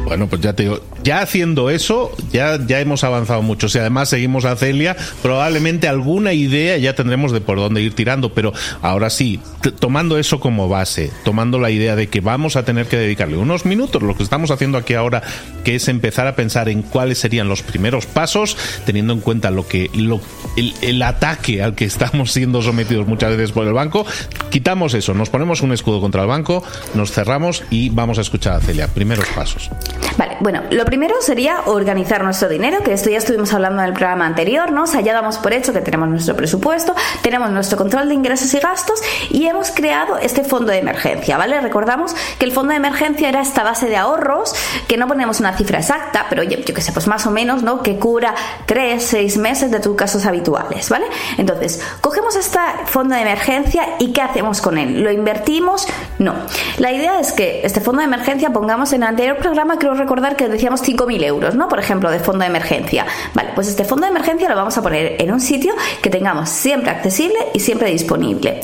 Bueno, 0.04 0.28
pues 0.28 0.42
ya 0.42 0.52
te 0.52 0.64
digo, 0.64 0.80
ya 1.02 1.22
haciendo 1.22 1.70
eso, 1.70 2.12
ya, 2.32 2.58
ya 2.66 2.80
hemos 2.80 3.02
avanzado 3.02 3.40
mucho. 3.42 3.68
Si 3.68 3.78
además 3.78 4.08
seguimos 4.08 4.44
a 4.44 4.56
Celia, 4.56 4.96
probablemente 5.22 5.88
alguna 5.88 6.32
idea 6.32 6.76
ya 6.76 6.94
tendremos 6.94 7.32
de 7.32 7.40
por 7.40 7.58
dónde 7.58 7.80
ir 7.80 7.94
tirando. 7.94 8.34
Pero 8.34 8.52
ahora 8.82 9.10
sí, 9.10 9.40
tomando 9.78 10.18
eso 10.18 10.40
como 10.40 10.68
base, 10.68 11.10
tomando 11.24 11.58
la 11.58 11.70
idea 11.70 11.96
de 11.96 12.08
que 12.08 12.20
vamos 12.20 12.56
a 12.56 12.64
tener 12.64 12.86
que 12.86 12.98
dedicarle 12.98 13.36
unos 13.36 13.64
minutos, 13.64 14.02
lo 14.02 14.16
que 14.16 14.22
estamos 14.22 14.50
haciendo 14.50 14.76
aquí 14.76 14.94
ahora, 14.94 15.22
que 15.64 15.76
es 15.76 15.88
empezar 15.88 16.26
a 16.26 16.36
pensar 16.36 16.68
en 16.68 16.82
cuáles 16.82 17.18
serían 17.18 17.48
los 17.48 17.62
primeros 17.62 18.06
pasos, 18.06 18.56
teniendo 18.84 19.12
en 19.12 19.20
cuenta 19.20 19.50
lo 19.50 19.66
que 19.66 19.90
lo, 19.94 20.20
el, 20.56 20.74
el 20.82 21.00
ataque 21.02 21.62
al 21.62 21.74
que 21.74 21.84
estamos 21.84 22.32
siendo 22.32 22.60
sometidos 22.60 23.06
muchas 23.06 23.30
veces 23.30 23.52
por 23.52 23.66
el 23.66 23.72
banco, 23.72 24.04
quitamos 24.50 24.94
eso, 24.94 25.14
nos 25.14 25.30
ponemos 25.30 25.62
un 25.62 25.72
escudo 25.72 26.00
contra 26.00 26.22
el 26.22 26.28
banco, 26.28 26.62
nos 26.94 27.12
cerramos 27.12 27.64
y 27.70 27.88
vamos 27.88 28.18
a 28.18 28.20
escuchar 28.20 28.54
a 28.54 28.60
Celia. 28.60 28.88
Primeros 28.88 29.26
pasos. 29.28 29.70
Vale, 30.16 30.36
bueno, 30.40 30.62
lo 30.70 30.84
primero 30.84 31.16
sería 31.20 31.62
organizar 31.66 32.22
nuestro 32.22 32.48
dinero, 32.48 32.82
que 32.82 32.92
esto 32.92 33.08
ya 33.08 33.18
estuvimos 33.18 33.52
hablando 33.54 33.82
en 33.82 33.88
el 33.88 33.94
programa 33.94 34.26
anterior, 34.26 34.70
¿no? 34.70 34.82
O 34.82 34.86
sea, 34.86 35.00
ya 35.00 35.22
por 35.22 35.52
hecho 35.52 35.72
que 35.72 35.80
tenemos 35.80 36.08
nuestro 36.08 36.36
presupuesto, 36.36 36.94
tenemos 37.22 37.50
nuestro 37.50 37.78
control 37.78 38.08
de 38.08 38.14
ingresos 38.14 38.52
y 38.54 38.58
gastos 38.58 39.00
y 39.30 39.46
hemos 39.46 39.70
creado 39.70 40.18
este 40.18 40.44
fondo 40.44 40.72
de 40.72 40.78
emergencia, 40.78 41.36
¿vale? 41.38 41.60
Recordamos 41.60 42.14
que 42.38 42.44
el 42.44 42.52
fondo 42.52 42.70
de 42.70 42.76
emergencia 42.76 43.28
era 43.28 43.40
esta 43.40 43.62
base 43.62 43.86
de 43.86 43.96
ahorros, 43.96 44.54
que 44.88 44.96
no 44.96 45.06
ponemos 45.06 45.40
una 45.40 45.56
cifra 45.56 45.78
exacta, 45.78 46.26
pero 46.28 46.42
yo, 46.42 46.58
yo 46.58 46.74
que 46.74 46.80
sé, 46.80 46.92
pues 46.92 47.06
más 47.06 47.26
o 47.26 47.30
menos, 47.30 47.62
¿no? 47.62 47.82
Que 47.82 47.98
cura 47.98 48.34
3, 48.66 49.02
6 49.02 49.38
meses 49.38 49.70
de 49.70 49.80
tus 49.80 49.96
casos 49.96 50.26
habituales, 50.26 50.88
¿vale? 50.88 51.06
Entonces, 51.38 51.80
cogemos 52.00 52.36
este 52.36 52.58
fondo 52.86 53.14
de 53.14 53.22
emergencia 53.22 53.84
y 53.98 54.12
¿qué 54.12 54.22
hacemos 54.22 54.60
con 54.60 54.78
él? 54.78 55.02
¿Lo 55.02 55.10
invertimos? 55.10 55.86
No. 56.18 56.34
La 56.78 56.92
idea 56.92 57.20
es 57.20 57.32
que 57.32 57.60
este 57.64 57.80
fondo 57.80 58.00
de 58.00 58.06
emergencia 58.06 58.50
pongamos 58.50 58.92
en 58.92 59.02
el 59.02 59.08
anterior 59.08 59.36
programa, 59.36 59.78
creo 59.82 59.94
recordar 59.94 60.36
que 60.36 60.48
decíamos 60.48 60.80
5.000 60.84 61.24
euros, 61.24 61.56
¿no? 61.56 61.66
Por 61.66 61.80
ejemplo, 61.80 62.08
de 62.08 62.20
fondo 62.20 62.44
de 62.44 62.46
emergencia. 62.46 63.04
Vale, 63.34 63.50
pues 63.56 63.66
este 63.66 63.84
fondo 63.84 64.06
de 64.06 64.12
emergencia 64.12 64.48
lo 64.48 64.54
vamos 64.54 64.78
a 64.78 64.82
poner 64.82 65.16
en 65.20 65.32
un 65.32 65.40
sitio 65.40 65.74
que 66.00 66.08
tengamos 66.08 66.50
siempre 66.50 66.92
accesible 66.92 67.34
y 67.52 67.58
siempre 67.58 67.90
disponible. 67.90 68.60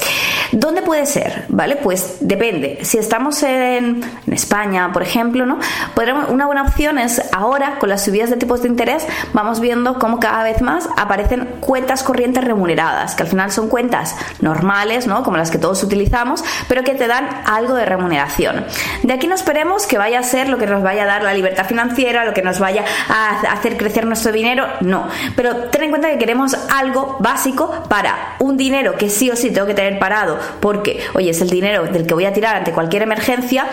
¿Dónde 0.53 0.81
puede 0.81 1.07
ser? 1.07 1.45
¿Vale? 1.49 1.75
Pues 1.75 2.19
depende. 2.21 2.79
Si 2.83 2.99
estamos 2.99 3.43
en, 3.43 4.01
España, 4.31 4.93
por 4.93 5.03
ejemplo, 5.03 5.45
¿no? 5.45 5.59
Podremos, 5.97 6.31
una 6.31 6.47
buena 6.47 6.63
opción 6.63 6.99
es 6.99 7.21
ahora, 7.33 7.81
con 7.81 7.89
las 7.89 8.05
subidas 8.05 8.31
de 8.31 8.37
tipos 8.37 8.63
de 8.63 8.69
interés, 8.69 9.05
vamos 9.33 9.59
viendo 9.59 9.99
cómo 9.99 10.21
cada 10.21 10.45
vez 10.45 10.63
más 10.63 10.89
aparecen 10.97 11.49
cuentas 11.59 12.05
corrientes 12.05 12.45
remuneradas, 12.45 13.17
que 13.17 13.25
al 13.25 13.29
final 13.29 13.51
son 13.51 13.69
cuentas 13.69 14.15
normales, 14.41 15.09
¿no? 15.09 15.25
Como 15.25 15.37
las 15.37 15.51
que 15.51 15.59
todos 15.59 15.83
utilizamos, 15.83 16.45
pero 16.69 16.85
que 16.85 16.95
te 16.95 17.09
dan 17.09 17.29
algo 17.45 17.75
de 17.75 17.85
remuneración. 17.87 18.65
De 19.03 19.13
aquí 19.13 19.27
no 19.27 19.35
esperemos 19.35 19.89
que 19.89 19.99
vaya 19.99 20.21
a 20.21 20.23
ser 20.23 20.49
lo 20.49 20.59
que 20.59 20.67
nos 20.67 20.85
vaya 20.85 21.03
a 21.03 21.08
dar 21.09 21.23
la 21.23 21.35
libertad 21.35 21.67
financiera, 21.67 22.25
lo 22.25 22.33
que 22.33 22.43
nos 22.43 22.59
vaya 22.59 22.85
a 23.09 23.41
hacer 23.53 23.77
crecer 23.77 24.07
nuestro 24.07 24.31
dinero, 24.31 24.67
no. 24.81 25.09
Pero 25.35 25.57
ten 25.65 25.85
en 25.85 25.91
cuenta 25.91 26.09
que 26.11 26.19
queremos 26.19 26.57
algo 26.71 27.17
básico 27.19 27.85
para 27.89 28.37
un 28.39 28.57
dinero 28.57 28.95
que 28.97 29.11
sí 29.11 29.31
o 29.31 29.37
sí 29.37 29.51
tengo 29.51 29.67
que 29.67 29.75
tener 29.75 29.99
parado, 29.99 30.39
porque, 30.61 31.01
oye, 31.15 31.31
es 31.31 31.41
el 31.41 31.51
dinero 31.51 31.85
del 31.87 32.07
que 32.07 32.15
voy 32.15 32.27
a 32.27 32.33
tirar 32.33 32.57
ante 32.57 32.73
cualquier 32.73 33.03
emergencia 33.03 33.67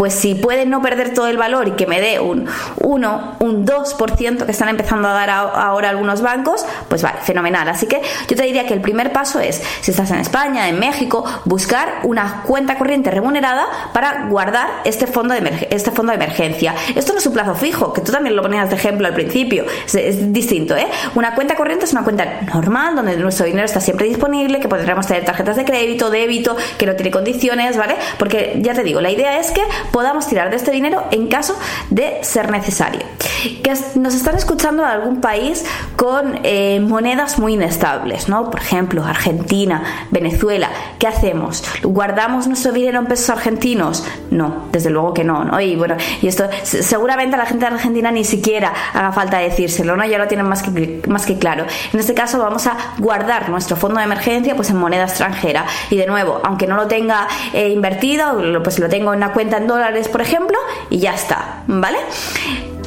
pues 0.00 0.14
si 0.14 0.34
puede 0.34 0.64
no 0.64 0.80
perder 0.80 1.12
todo 1.12 1.26
el 1.26 1.36
valor 1.36 1.68
y 1.68 1.72
que 1.72 1.86
me 1.86 2.00
dé 2.00 2.20
un 2.20 2.46
1, 2.78 3.36
un 3.38 3.66
2% 3.66 4.46
que 4.46 4.50
están 4.50 4.70
empezando 4.70 5.06
a 5.06 5.12
dar 5.12 5.28
ahora 5.28 5.90
algunos 5.90 6.22
bancos, 6.22 6.64
pues 6.88 7.02
vale, 7.02 7.18
fenomenal. 7.22 7.68
Así 7.68 7.86
que 7.86 8.00
yo 8.26 8.34
te 8.34 8.44
diría 8.44 8.66
que 8.66 8.72
el 8.72 8.80
primer 8.80 9.12
paso 9.12 9.40
es, 9.40 9.62
si 9.82 9.90
estás 9.90 10.10
en 10.10 10.20
España, 10.20 10.70
en 10.70 10.78
México, 10.78 11.22
buscar 11.44 12.00
una 12.04 12.44
cuenta 12.46 12.78
corriente 12.78 13.10
remunerada 13.10 13.66
para 13.92 14.28
guardar 14.30 14.70
este 14.86 15.06
fondo 15.06 15.34
de, 15.34 15.68
este 15.68 15.90
fondo 15.90 16.12
de 16.12 16.16
emergencia. 16.16 16.74
Esto 16.96 17.12
no 17.12 17.18
es 17.18 17.26
un 17.26 17.34
plazo 17.34 17.54
fijo, 17.54 17.92
que 17.92 18.00
tú 18.00 18.10
también 18.10 18.34
lo 18.34 18.40
ponías 18.40 18.70
de 18.70 18.76
ejemplo 18.76 19.06
al 19.06 19.12
principio, 19.12 19.66
es, 19.84 20.32
distinto, 20.32 20.78
¿eh? 20.78 20.86
Una 21.14 21.34
cuenta 21.34 21.56
corriente 21.56 21.84
es 21.84 21.92
una 21.92 22.04
cuenta 22.04 22.40
normal 22.54 22.96
donde 22.96 23.18
nuestro 23.18 23.44
dinero 23.44 23.66
está 23.66 23.82
siempre 23.82 24.06
disponible, 24.06 24.60
que 24.60 24.68
podremos 24.68 25.06
tener 25.06 25.26
tarjetas 25.26 25.56
de 25.56 25.66
crédito, 25.66 26.08
débito, 26.08 26.56
que 26.78 26.86
no 26.86 26.94
tiene 26.94 27.10
condiciones, 27.10 27.76
¿vale? 27.76 27.96
Porque 28.18 28.56
ya 28.62 28.72
te 28.72 28.82
digo, 28.82 29.02
la 29.02 29.10
idea 29.10 29.38
es 29.38 29.50
que 29.50 29.60
podamos 29.92 30.26
tirar 30.26 30.50
de 30.50 30.56
este 30.56 30.70
dinero 30.70 31.04
en 31.10 31.28
caso 31.28 31.58
de 31.90 32.18
ser 32.22 32.50
necesario. 32.50 33.02
Que 33.62 33.74
nos 33.94 34.14
están 34.14 34.36
escuchando 34.36 34.82
de 34.82 34.88
algún 34.88 35.20
país 35.20 35.64
con 35.96 36.40
eh, 36.42 36.80
monedas 36.80 37.38
muy 37.38 37.54
inestables, 37.54 38.28
¿no? 38.28 38.50
Por 38.50 38.60
ejemplo, 38.60 39.04
Argentina, 39.04 39.82
Venezuela. 40.10 40.70
¿Qué 40.98 41.06
hacemos? 41.06 41.64
¿Guardamos 41.82 42.46
nuestro 42.46 42.72
dinero 42.72 42.98
en 42.98 43.06
pesos 43.06 43.30
argentinos? 43.30 44.04
No, 44.30 44.66
desde 44.72 44.90
luego 44.90 45.14
que 45.14 45.24
no, 45.24 45.44
¿no? 45.44 45.60
Y 45.60 45.76
bueno, 45.76 45.96
y 46.22 46.28
esto 46.28 46.48
seguramente 46.62 47.36
a 47.36 47.38
la 47.38 47.46
gente 47.46 47.66
de 47.66 47.74
Argentina 47.74 48.10
ni 48.10 48.24
siquiera 48.24 48.72
haga 48.92 49.12
falta 49.12 49.38
decírselo, 49.38 49.96
¿no? 49.96 50.04
Ya 50.04 50.18
lo 50.18 50.28
tienen 50.28 50.46
más 50.46 50.62
que, 50.62 51.02
más 51.08 51.26
que 51.26 51.38
claro. 51.38 51.64
En 51.92 52.00
este 52.00 52.14
caso 52.14 52.38
vamos 52.38 52.66
a 52.66 52.76
guardar 52.98 53.48
nuestro 53.48 53.76
fondo 53.76 53.98
de 53.98 54.04
emergencia 54.04 54.54
pues 54.54 54.70
en 54.70 54.76
moneda 54.76 55.04
extranjera. 55.04 55.66
Y 55.90 55.96
de 55.96 56.06
nuevo, 56.06 56.40
aunque 56.44 56.66
no 56.66 56.76
lo 56.76 56.86
tenga 56.86 57.26
eh, 57.52 57.68
invertido, 57.68 58.40
pues 58.62 58.78
lo 58.78 58.88
tengo 58.88 59.12
en 59.12 59.18
una 59.18 59.32
cuenta 59.32 59.56
en 59.56 59.66
dólares 59.66 59.79
por 60.08 60.20
ejemplo, 60.20 60.58
y 60.88 60.98
ya 60.98 61.14
está, 61.14 61.62
¿vale? 61.66 61.98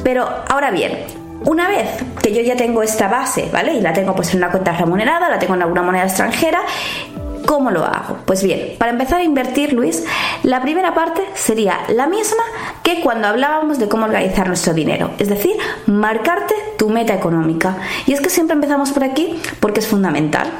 Pero 0.02 0.28
ahora 0.48 0.70
bien, 0.70 1.04
una 1.44 1.68
vez 1.68 1.88
que 2.22 2.32
yo 2.32 2.40
ya 2.40 2.56
tengo 2.56 2.82
esta 2.82 3.08
base, 3.08 3.48
¿vale? 3.52 3.74
Y 3.74 3.80
la 3.80 3.92
tengo 3.92 4.14
pues 4.14 4.32
en 4.32 4.38
una 4.38 4.50
cuenta 4.50 4.72
remunerada, 4.72 5.28
la 5.28 5.38
tengo 5.38 5.54
en 5.54 5.62
alguna 5.62 5.82
moneda 5.82 6.04
extranjera, 6.04 6.60
¿Cómo 7.46 7.70
lo 7.70 7.84
hago? 7.84 8.18
Pues 8.24 8.42
bien, 8.42 8.74
para 8.78 8.90
empezar 8.90 9.20
a 9.20 9.22
invertir, 9.22 9.74
Luis, 9.74 10.04
la 10.42 10.62
primera 10.62 10.94
parte 10.94 11.22
sería 11.34 11.80
la 11.88 12.06
misma 12.06 12.42
que 12.82 13.02
cuando 13.02 13.28
hablábamos 13.28 13.78
de 13.78 13.88
cómo 13.88 14.06
organizar 14.06 14.48
nuestro 14.48 14.72
dinero, 14.72 15.10
es 15.18 15.28
decir, 15.28 15.54
marcarte 15.86 16.54
tu 16.78 16.88
meta 16.88 17.12
económica. 17.12 17.76
Y 18.06 18.14
es 18.14 18.20
que 18.20 18.30
siempre 18.30 18.54
empezamos 18.54 18.92
por 18.92 19.04
aquí 19.04 19.38
porque 19.60 19.80
es 19.80 19.86
fundamental. 19.86 20.50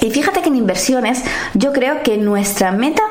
Y 0.00 0.10
fíjate 0.10 0.42
que 0.42 0.48
en 0.48 0.56
inversiones 0.56 1.22
yo 1.54 1.72
creo 1.72 2.02
que 2.02 2.18
nuestra 2.18 2.72
meta 2.72 3.02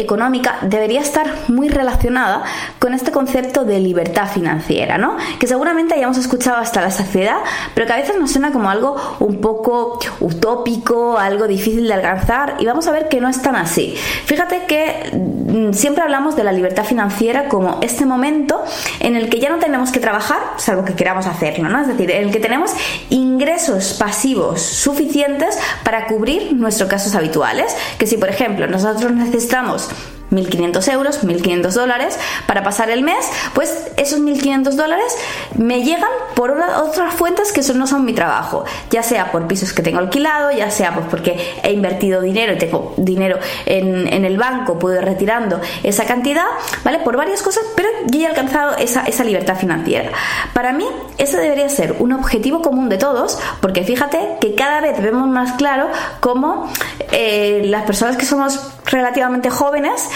económica 0.00 0.58
debería 0.62 1.00
estar 1.00 1.26
muy 1.48 1.68
relacionada 1.68 2.42
con 2.78 2.94
este 2.94 3.10
concepto 3.10 3.64
de 3.64 3.80
libertad 3.80 4.28
financiera, 4.28 4.98
¿no? 4.98 5.16
Que 5.38 5.46
seguramente 5.46 5.94
hayamos 5.94 6.18
escuchado 6.18 6.56
hasta 6.56 6.80
la 6.80 6.90
saciedad, 6.90 7.38
pero 7.74 7.86
que 7.86 7.92
a 7.92 7.96
veces 7.96 8.16
nos 8.18 8.32
suena 8.32 8.52
como 8.52 8.70
algo 8.70 8.96
un 9.20 9.40
poco 9.40 9.98
utópico, 10.20 11.18
algo 11.18 11.46
difícil 11.46 11.86
de 11.86 11.94
alcanzar 11.94 12.56
y 12.58 12.66
vamos 12.66 12.86
a 12.86 12.92
ver 12.92 13.08
que 13.08 13.20
no 13.20 13.28
es 13.28 13.42
tan 13.42 13.56
así. 13.56 13.94
Fíjate 14.24 14.64
que 14.66 15.10
mm, 15.12 15.72
siempre 15.72 16.02
hablamos 16.02 16.36
de 16.36 16.44
la 16.44 16.52
libertad 16.52 16.84
financiera 16.84 17.48
como 17.48 17.78
este 17.82 18.06
momento 18.06 18.62
en 19.00 19.16
el 19.16 19.28
que 19.28 19.40
ya 19.40 19.50
no 19.50 19.58
tenemos 19.58 19.90
que 19.90 20.00
trabajar, 20.00 20.38
salvo 20.56 20.84
que 20.84 20.94
queramos 20.94 21.26
hacerlo, 21.26 21.68
¿no? 21.68 21.80
Es 21.80 21.88
decir, 21.88 22.10
en 22.10 22.24
el 22.24 22.32
que 22.32 22.40
tenemos 22.40 22.72
ingresos 23.10 23.94
pasivos 23.94 24.62
suficientes 24.62 25.58
para 25.84 26.06
cubrir 26.06 26.54
nuestros 26.54 26.88
casos 26.88 27.14
habituales, 27.14 27.74
que 27.98 28.06
si 28.06 28.16
por 28.16 28.28
ejemplo 28.28 28.66
nosotros 28.66 29.12
necesitamos 29.12 29.89
1.500 30.30 30.92
euros, 30.92 31.24
1.500 31.24 31.72
dólares 31.72 32.18
para 32.46 32.62
pasar 32.62 32.90
el 32.90 33.02
mes, 33.02 33.28
pues 33.54 33.90
esos 33.96 34.20
1.500 34.20 34.70
dólares 34.72 35.16
me 35.56 35.82
llegan 35.82 36.10
por 36.34 36.52
otras 36.52 37.14
fuentes 37.14 37.52
que 37.52 37.60
no 37.74 37.86
son 37.86 38.04
mi 38.04 38.14
trabajo, 38.14 38.64
ya 38.90 39.02
sea 39.02 39.30
por 39.30 39.46
pisos 39.46 39.72
que 39.72 39.82
tengo 39.82 39.98
alquilado, 39.98 40.50
ya 40.50 40.70
sea 40.70 40.94
pues 40.94 41.06
porque 41.10 41.38
he 41.62 41.72
invertido 41.72 42.20
dinero 42.20 42.54
y 42.54 42.58
tengo 42.58 42.94
dinero 42.96 43.38
en, 43.66 44.24
el 44.24 44.36
banco, 44.36 44.78
puedo 44.78 44.96
ir 44.96 45.04
retirando 45.04 45.60
esa 45.82 46.04
cantidad, 46.04 46.44
¿vale? 46.84 46.98
Por 47.00 47.16
varias 47.16 47.42
cosas, 47.42 47.64
pero 47.74 47.88
yo 48.08 48.20
he 48.20 48.26
alcanzado 48.26 48.76
esa, 48.76 49.04
esa 49.04 49.24
libertad 49.24 49.56
financiera. 49.56 50.10
Para 50.52 50.72
mí, 50.72 50.84
ese 51.18 51.38
debería 51.38 51.68
ser 51.68 51.96
un 51.98 52.12
objetivo 52.12 52.60
común 52.60 52.88
de 52.88 52.98
todos, 52.98 53.38
porque 53.60 53.84
fíjate 53.84 54.18
que 54.40 54.54
cada 54.54 54.80
vez 54.80 55.00
vemos 55.02 55.28
más 55.28 55.52
claro 55.52 55.88
cómo 56.20 56.70
eh, 57.12 57.62
las 57.64 57.84
personas 57.84 58.16
que 58.16 58.26
somos 58.26 58.60
relativamente 58.90 59.50
jóvenes 59.50 60.08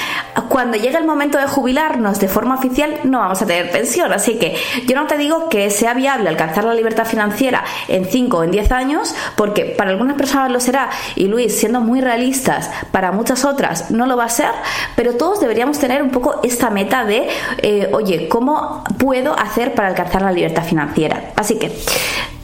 cuando 0.48 0.76
llegue 0.76 0.96
el 0.96 1.04
momento 1.04 1.38
de 1.38 1.46
jubilarnos 1.46 2.20
de 2.20 2.28
forma 2.28 2.56
oficial 2.56 3.00
no 3.04 3.18
vamos 3.18 3.40
a 3.42 3.46
tener 3.46 3.70
pensión. 3.70 4.12
Así 4.12 4.38
que 4.38 4.56
yo 4.86 4.94
no 4.96 5.06
te 5.06 5.16
digo 5.16 5.48
que 5.48 5.70
sea 5.70 5.94
viable 5.94 6.28
alcanzar 6.28 6.64
la 6.64 6.74
libertad 6.74 7.06
financiera 7.06 7.64
en 7.88 8.04
5 8.04 8.38
o 8.38 8.44
en 8.44 8.50
10 8.50 8.72
años, 8.72 9.14
porque 9.36 9.64
para 9.64 9.90
algunas 9.90 10.16
personas 10.16 10.50
lo 10.50 10.60
será, 10.60 10.90
y 11.14 11.26
Luis, 11.26 11.58
siendo 11.58 11.80
muy 11.80 12.00
realistas, 12.00 12.70
para 12.90 13.12
muchas 13.12 13.44
otras 13.44 13.90
no 13.90 14.06
lo 14.06 14.16
va 14.16 14.24
a 14.24 14.28
ser, 14.28 14.50
pero 14.96 15.14
todos 15.14 15.40
deberíamos 15.40 15.78
tener 15.78 16.02
un 16.02 16.10
poco 16.10 16.40
esta 16.42 16.70
meta 16.70 17.04
de, 17.04 17.28
eh, 17.58 17.90
oye, 17.92 18.28
¿cómo 18.28 18.84
puedo 18.98 19.38
hacer 19.38 19.74
para 19.74 19.88
alcanzar 19.88 20.22
la 20.22 20.32
libertad 20.32 20.64
financiera? 20.64 21.32
Así 21.36 21.58
que, 21.58 21.72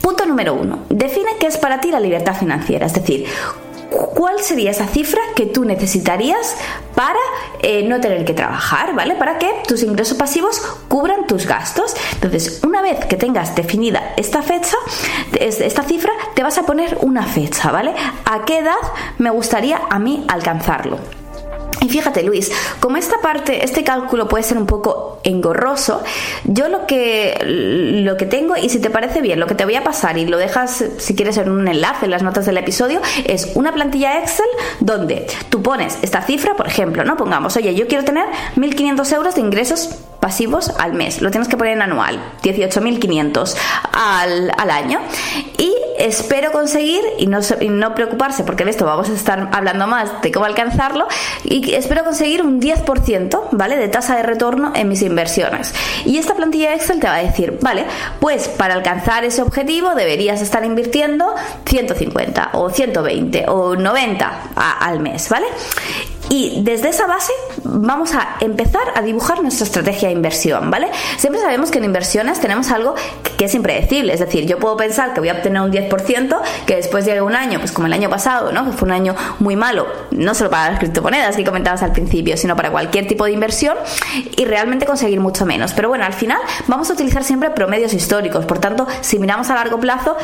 punto 0.01 0.25
número 0.25 0.53
uno, 0.53 0.79
define 0.89 1.31
qué 1.39 1.47
es 1.47 1.57
para 1.57 1.79
ti 1.81 1.91
la 1.91 1.99
libertad 1.99 2.35
financiera, 2.35 2.85
es 2.85 2.93
decir, 2.93 3.25
¿cuál 3.91 4.39
sería 4.41 4.71
esa 4.71 4.87
cifra 4.87 5.21
que 5.35 5.45
tú 5.45 5.65
necesitarías 5.65 6.55
para 6.95 7.19
eh, 7.61 7.83
no 7.83 7.99
tener 7.99 8.25
que 8.25 8.33
trabajar, 8.33 8.93
¿vale? 8.95 9.15
Para 9.15 9.37
que 9.37 9.49
tus 9.67 9.83
ingresos 9.83 10.17
pasivos 10.17 10.61
cubran 10.87 11.27
tus 11.27 11.45
gastos. 11.45 11.95
Entonces, 12.13 12.61
una 12.63 12.81
vez 12.81 13.05
que 13.05 13.17
tengas 13.17 13.55
definida 13.55 14.13
esta 14.17 14.41
fecha, 14.41 14.75
esta 15.39 15.83
cifra, 15.83 16.11
te 16.35 16.43
vas 16.43 16.57
a 16.57 16.63
poner 16.63 16.97
una 17.01 17.23
fecha, 17.23 17.71
¿vale? 17.71 17.93
¿A 18.25 18.45
qué 18.45 18.59
edad 18.59 18.75
me 19.17 19.29
gustaría 19.29 19.81
a 19.89 19.99
mí 19.99 20.25
alcanzarlo? 20.27 20.97
Y 21.81 21.89
fíjate, 21.89 22.23
Luis, 22.23 22.51
como 22.79 22.97
esta 22.97 23.19
parte, 23.21 23.65
este 23.65 23.83
cálculo 23.83 24.27
puede 24.27 24.43
ser 24.43 24.57
un 24.57 24.67
poco 24.67 25.10
engorroso, 25.23 26.03
yo 26.45 26.69
lo 26.69 26.85
que, 26.87 27.37
lo 28.03 28.17
que 28.17 28.25
tengo, 28.25 28.57
y 28.57 28.69
si 28.69 28.79
te 28.79 28.89
parece 28.89 29.21
bien, 29.21 29.39
lo 29.39 29.47
que 29.47 29.55
te 29.55 29.65
voy 29.65 29.75
a 29.75 29.83
pasar 29.83 30.17
y 30.17 30.25
lo 30.25 30.37
dejas, 30.37 30.83
si 30.97 31.15
quieres, 31.15 31.37
en 31.37 31.49
un 31.49 31.67
enlace 31.67 32.05
en 32.05 32.11
las 32.11 32.23
notas 32.23 32.45
del 32.45 32.57
episodio, 32.57 33.01
es 33.25 33.51
una 33.55 33.73
plantilla 33.73 34.19
Excel 34.19 34.45
donde 34.79 35.27
tú 35.49 35.61
pones 35.61 35.99
esta 36.01 36.21
cifra, 36.21 36.55
por 36.55 36.67
ejemplo, 36.67 37.03
¿no? 37.03 37.17
Pongamos, 37.17 37.55
oye, 37.57 37.73
yo 37.75 37.87
quiero 37.87 38.03
tener 38.03 38.25
1.500 38.55 39.15
euros 39.15 39.35
de 39.35 39.41
ingresos 39.41 39.89
pasivos 40.21 40.71
al 40.79 40.93
mes. 40.93 41.21
Lo 41.21 41.31
tienes 41.31 41.49
que 41.49 41.57
poner 41.57 41.73
en 41.73 41.81
anual, 41.81 42.21
18.500 42.43 43.55
al, 43.91 44.51
al 44.57 44.71
año. 44.71 45.01
Y 45.57 45.73
espero 45.97 46.51
conseguir, 46.51 47.01
y 47.17 47.27
no, 47.27 47.39
no 47.69 47.95
preocuparse, 47.95 48.43
porque 48.43 48.63
de 48.63 48.71
esto 48.71 48.85
vamos 48.85 49.09
a 49.09 49.13
estar 49.13 49.49
hablando 49.51 49.87
más 49.87 50.21
de 50.21 50.31
cómo 50.31 50.45
alcanzarlo, 50.45 51.07
y 51.43 51.73
espero 51.73 52.03
conseguir 52.03 52.43
un 52.43 52.61
10%, 52.61 53.49
¿vale? 53.51 53.77
De 53.77 53.87
tasa 53.87 54.15
de 54.15 54.23
retorno 54.23 54.71
en 54.75 54.87
mis 54.87 55.01
inversiones. 55.01 55.73
Y 56.05 56.17
esta 56.17 56.35
plantilla 56.35 56.73
Excel 56.73 56.99
te 56.99 57.07
va 57.07 57.15
a 57.15 57.23
decir, 57.23 57.57
vale, 57.61 57.85
pues 58.19 58.47
para 58.47 58.75
alcanzar 58.75 59.25
ese 59.25 59.41
objetivo 59.41 59.95
deberías 59.95 60.41
estar 60.41 60.63
invirtiendo 60.63 61.35
150 61.65 62.51
o 62.53 62.69
120 62.69 63.45
o 63.47 63.75
90 63.75 64.41
al 64.55 64.99
mes, 64.99 65.29
¿vale? 65.29 65.47
Y 66.29 66.61
desde 66.63 66.89
esa 66.89 67.07
base 67.07 67.33
vamos 67.63 68.13
a 68.13 68.37
empezar 68.39 68.81
a 68.95 69.01
dibujar 69.01 69.41
nuestra 69.41 69.65
estrategia 69.65 70.09
de 70.09 70.15
inversión, 70.15 70.69
¿vale? 70.71 70.89
Siempre 71.17 71.41
sabemos 71.41 71.71
que 71.71 71.79
en 71.79 71.85
inversiones 71.85 72.39
tenemos 72.39 72.71
algo 72.71 72.95
que 73.41 73.45
es 73.45 73.55
impredecible, 73.55 74.13
es 74.13 74.19
decir, 74.19 74.45
yo 74.45 74.59
puedo 74.59 74.77
pensar 74.77 75.15
que 75.15 75.19
voy 75.19 75.29
a 75.29 75.33
obtener 75.33 75.63
un 75.63 75.71
10%, 75.71 76.41
que 76.67 76.75
después 76.75 77.05
llegue 77.05 77.23
un 77.23 77.33
año, 77.33 77.57
pues 77.57 77.71
como 77.71 77.87
el 77.87 77.93
año 77.93 78.07
pasado, 78.07 78.51
¿no? 78.51 78.65
Que 78.65 78.71
fue 78.71 78.85
un 78.85 78.91
año 78.91 79.15
muy 79.39 79.55
malo, 79.55 79.87
no 80.11 80.35
solo 80.35 80.51
para 80.51 80.69
las 80.69 80.79
criptomonedas 80.79 81.35
que 81.35 81.43
comentabas 81.43 81.81
al 81.81 81.91
principio, 81.91 82.37
sino 82.37 82.55
para 82.55 82.69
cualquier 82.69 83.07
tipo 83.07 83.25
de 83.25 83.31
inversión 83.31 83.75
y 84.37 84.45
realmente 84.45 84.85
conseguir 84.85 85.19
mucho 85.19 85.47
menos. 85.47 85.73
Pero 85.73 85.89
bueno, 85.89 86.05
al 86.05 86.13
final 86.13 86.37
vamos 86.67 86.91
a 86.91 86.93
utilizar 86.93 87.23
siempre 87.23 87.49
promedios 87.49 87.95
históricos, 87.95 88.45
por 88.45 88.59
tanto, 88.59 88.85
si 89.01 89.17
miramos 89.17 89.49
a 89.49 89.55
largo 89.55 89.79
plazo, 89.79 90.15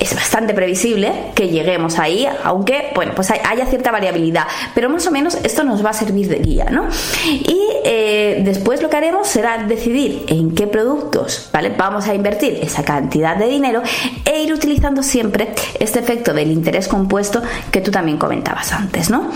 es 0.00 0.12
bastante 0.16 0.52
previsible 0.52 1.12
que 1.36 1.50
lleguemos 1.50 2.00
ahí, 2.00 2.26
aunque, 2.42 2.90
bueno, 2.92 3.12
pues 3.14 3.30
haya 3.30 3.66
cierta 3.66 3.92
variabilidad, 3.92 4.48
pero 4.74 4.90
más 4.90 5.06
o 5.06 5.12
menos 5.12 5.36
esto 5.44 5.62
nos 5.62 5.84
va 5.84 5.90
a 5.90 5.92
servir 5.92 6.26
de 6.26 6.40
guía, 6.40 6.66
¿no? 6.72 6.88
Y 7.24 7.60
eh, 7.84 8.42
después 8.44 8.82
lo 8.82 8.90
que 8.90 8.96
haremos 8.96 9.28
será 9.28 9.58
decidir 9.58 10.24
en 10.26 10.56
qué 10.56 10.66
productos, 10.66 11.50
¿vale? 11.52 11.72
Vamos 11.78 12.08
a 12.08 12.14
invertir 12.14 12.47
esa 12.62 12.84
cantidad 12.84 13.36
de 13.36 13.46
dinero 13.46 13.82
e 14.24 14.42
ir 14.42 14.52
utilizando 14.52 15.02
siempre 15.02 15.54
este 15.78 15.98
efecto 15.98 16.32
del 16.32 16.50
interés 16.50 16.88
compuesto 16.88 17.42
que 17.70 17.80
tú 17.80 17.90
también 17.90 18.18
comentabas 18.18 18.72
antes, 18.72 19.10
¿no? 19.10 19.30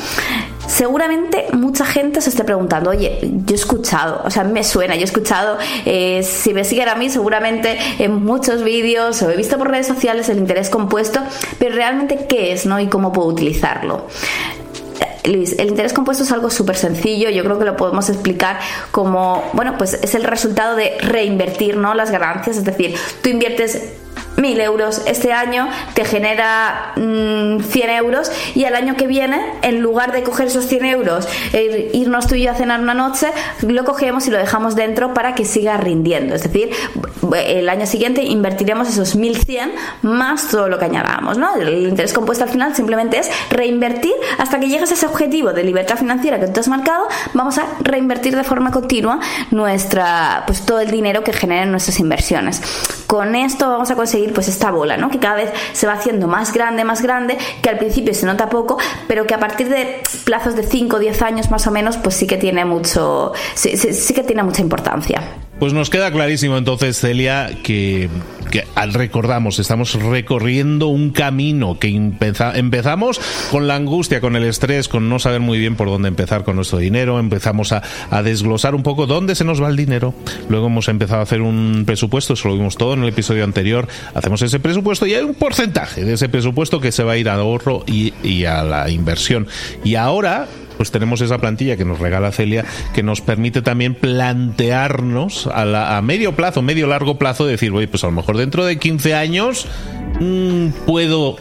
Seguramente 0.66 1.47
mucha 1.52 1.85
gente 1.85 2.21
se 2.21 2.31
esté 2.31 2.45
preguntando, 2.45 2.90
oye, 2.90 3.19
yo 3.45 3.54
he 3.54 3.59
escuchado, 3.59 4.23
o 4.25 4.31
sea, 4.31 4.45
me 4.45 4.64
suena, 4.64 4.95
yo 4.95 5.02
he 5.02 5.04
escuchado, 5.04 5.59
eh, 5.85 6.23
si 6.23 6.54
me 6.54 6.64
siguen 6.64 6.88
a 6.88 6.95
mí, 6.95 7.11
seguramente 7.11 7.78
en 7.99 8.25
muchos 8.25 8.62
vídeos 8.62 9.21
o 9.23 9.31
he 9.31 9.37
visto 9.37 9.59
por 9.59 9.71
redes 9.71 9.87
sociales 9.87 10.28
el 10.28 10.38
interés 10.38 10.71
compuesto, 10.71 11.21
pero 11.59 11.75
realmente, 11.75 12.26
¿qué 12.28 12.52
es, 12.52 12.64
no? 12.64 12.81
Y 12.81 12.87
cómo 12.87 13.12
puedo 13.12 13.28
utilizarlo. 13.28 14.07
Luis, 15.25 15.56
el 15.59 15.68
interés 15.68 15.92
compuesto 15.92 16.25
es 16.25 16.32
algo 16.32 16.50
súper 16.50 16.76
sencillo, 16.76 17.30
yo 17.30 17.44
creo 17.44 17.59
que 17.59 17.64
lo 17.64 17.76
podemos 17.76 18.09
explicar 18.09 18.59
como, 18.90 19.42
bueno, 19.52 19.78
pues 19.78 19.94
es 19.94 20.14
el 20.14 20.25
resultado 20.25 20.75
de 20.76 20.99
reinvertir, 21.00 21.76
¿no? 21.76 21.94
Las 21.94 22.11
ganancias, 22.11 22.56
es 22.56 22.64
decir, 22.64 22.97
tú 23.23 23.28
inviertes 23.28 24.01
mil 24.37 24.61
euros 24.61 25.03
este 25.07 25.33
año 25.33 25.69
te 25.95 26.05
genera 26.05 26.93
100 26.95 27.59
mm, 27.59 27.91
euros 27.91 28.31
y 28.55 28.65
al 28.65 28.75
año 28.75 28.97
que 28.97 29.07
viene 29.07 29.41
en 29.62 29.81
lugar 29.81 30.12
de 30.12 30.23
coger 30.23 30.47
esos 30.47 30.67
100 30.67 30.85
euros 30.87 31.29
e 31.53 31.90
irnos 31.92 32.27
tú 32.27 32.35
y 32.35 32.42
yo 32.42 32.51
a 32.51 32.55
cenar 32.55 32.81
una 32.81 32.95
noche 32.95 33.29
lo 33.62 33.85
cogemos 33.85 34.27
y 34.27 34.31
lo 34.31 34.38
dejamos 34.38 34.75
dentro 34.75 35.14
para 35.14 35.35
que 35.35 35.45
siga 35.45 35.77
rindiendo 35.77 36.35
es 36.35 36.42
decir 36.42 36.71
el 37.45 37.68
año 37.68 37.87
siguiente 37.87 38.23
invertiremos 38.23 38.88
esos 38.88 39.16
1100 39.16 39.73
más 40.03 40.49
todo 40.49 40.68
lo 40.68 40.79
que 40.79 40.87
añadamos 40.87 41.38
¿no? 41.38 41.57
el 41.57 41.87
interés 41.87 42.12
compuesto 42.12 42.45
al 42.45 42.51
final 42.51 42.75
simplemente 42.75 43.18
es 43.18 43.31
reinvertir 43.51 44.14
hasta 44.38 44.59
que 44.59 44.68
llegues 44.68 44.90
a 44.90 44.95
ese 44.95 45.07
objetivo 45.07 45.53
de 45.53 45.62
libertad 45.64 45.97
financiera 45.97 46.40
que 46.40 46.49
tú 46.49 46.61
has 46.61 46.68
marcado 46.68 47.07
vamos 47.35 47.59
a 47.59 47.66
reinvertir 47.81 48.37
de 48.37 48.45
forma 48.45 48.71
continua 48.71 49.21
nuestra 49.51 50.45
pues 50.47 50.64
todo 50.64 50.81
el 50.81 50.90
dinero 50.90 51.23
que 51.23 51.33
generen 51.33 51.71
nuestras 51.71 52.01
inversiones 52.01 52.62
con 53.07 53.35
esto 53.35 53.68
vamos 53.68 53.90
a 53.90 53.95
conseguir 53.95 54.21
pues 54.30 54.48
esta 54.48 54.70
bola, 54.70 54.96
¿no? 54.96 55.11
Que 55.11 55.18
cada 55.18 55.37
vez 55.37 55.50
se 55.72 55.87
va 55.87 55.94
haciendo 55.94 56.28
más 56.28 56.52
grande, 56.52 56.85
más 56.85 57.02
grande, 57.02 57.38
que 57.62 57.68
al 57.68 57.78
principio 57.78 58.14
se 58.14 58.26
nota 58.26 58.48
poco, 58.48 58.78
pero 59.08 59.26
que 59.26 59.35
a 59.35 59.38
partir 59.38 59.68
de 59.68 60.00
plazos 60.24 60.54
de 60.56 60.62
5 60.62 60.96
o 60.96 60.98
10 60.98 61.22
años 61.22 61.50
más 61.50 61.66
o 61.66 61.70
menos, 61.70 61.96
pues 61.96 62.14
sí 62.14 62.26
que 62.26 62.37
tiene 62.37 62.64
mucho, 62.64 63.32
sí, 63.54 63.76
sí 63.76 64.14
que 64.14 64.22
tiene 64.22 64.42
mucha 64.42 64.62
importancia. 64.62 65.22
Pues 65.62 65.75
nos 65.75 65.90
queda 65.90 66.11
clarísimo 66.11 66.59
entonces, 66.59 66.98
Celia, 66.98 67.48
que, 67.62 68.11
recordamos, 68.92 69.61
estamos 69.61 69.94
recorriendo 69.94 70.88
un 70.88 71.11
camino 71.11 71.79
que 71.79 71.87
empezamos 71.87 73.20
con 73.53 73.68
la 73.68 73.77
angustia, 73.77 74.20
con 74.20 74.35
el 74.35 74.42
estrés, 74.42 74.88
con 74.88 75.09
no 75.09 75.20
saber 75.20 75.38
muy 75.38 75.61
bien 75.61 75.77
por 75.77 75.87
dónde 75.87 76.09
empezar 76.09 76.42
con 76.42 76.57
nuestro 76.57 76.79
dinero, 76.79 77.20
empezamos 77.20 77.70
a, 77.70 77.81
desglosar 78.25 78.75
un 78.75 78.83
poco 78.83 79.07
dónde 79.07 79.37
se 79.37 79.44
nos 79.44 79.62
va 79.62 79.68
el 79.68 79.77
dinero, 79.77 80.14
luego 80.48 80.66
hemos 80.66 80.88
empezado 80.88 81.20
a 81.20 81.22
hacer 81.22 81.42
un 81.42 81.85
presupuesto, 81.87 82.33
eso 82.33 82.48
lo 82.48 82.55
vimos 82.55 82.77
todo 82.77 82.94
en 82.94 83.05
el 83.05 83.11
episodio 83.11 83.44
anterior, 83.44 83.87
hacemos 84.14 84.42
ese 84.42 84.59
presupuesto 84.59 85.07
y 85.07 85.14
hay 85.14 85.22
un 85.22 85.35
porcentaje 85.35 86.05
de 86.05 86.14
ese 86.14 86.29
presupuesto 86.29 86.81
que 86.81 86.90
se 86.90 87.05
va 87.05 87.12
a 87.12 87.18
ir 87.18 87.29
a 87.29 87.35
ahorro 87.35 87.85
y, 87.87 88.12
y 88.25 88.46
a 88.46 88.64
la 88.64 88.90
inversión. 88.90 89.46
Y 89.85 89.94
ahora 89.94 90.48
pues 90.83 90.90
tenemos 90.90 91.21
esa 91.21 91.38
plantilla 91.38 91.77
que 91.77 91.85
nos 91.85 92.01
regala 92.01 92.33
Celia 92.33 92.64
que 92.92 93.05
nos 93.05 93.21
permite 93.21 93.62
también 93.62 93.95
plantearnos 93.95 95.47
a, 95.47 96.03
medio 96.03 96.33
plazo, 96.33 96.61
medio 96.61 96.88
largo 96.88 97.18
plazo, 97.18 97.47
decir, 97.47 97.71
oye, 97.71 97.87
pues 97.87 98.03
a 98.03 98.09
lo 98.09 98.14
mejor 98.14 98.37
dentro 98.37 98.64
de 98.64 98.81
15 98.81 99.14
años 99.14 99.68
mm, 100.18 100.71
puedo 100.85 101.37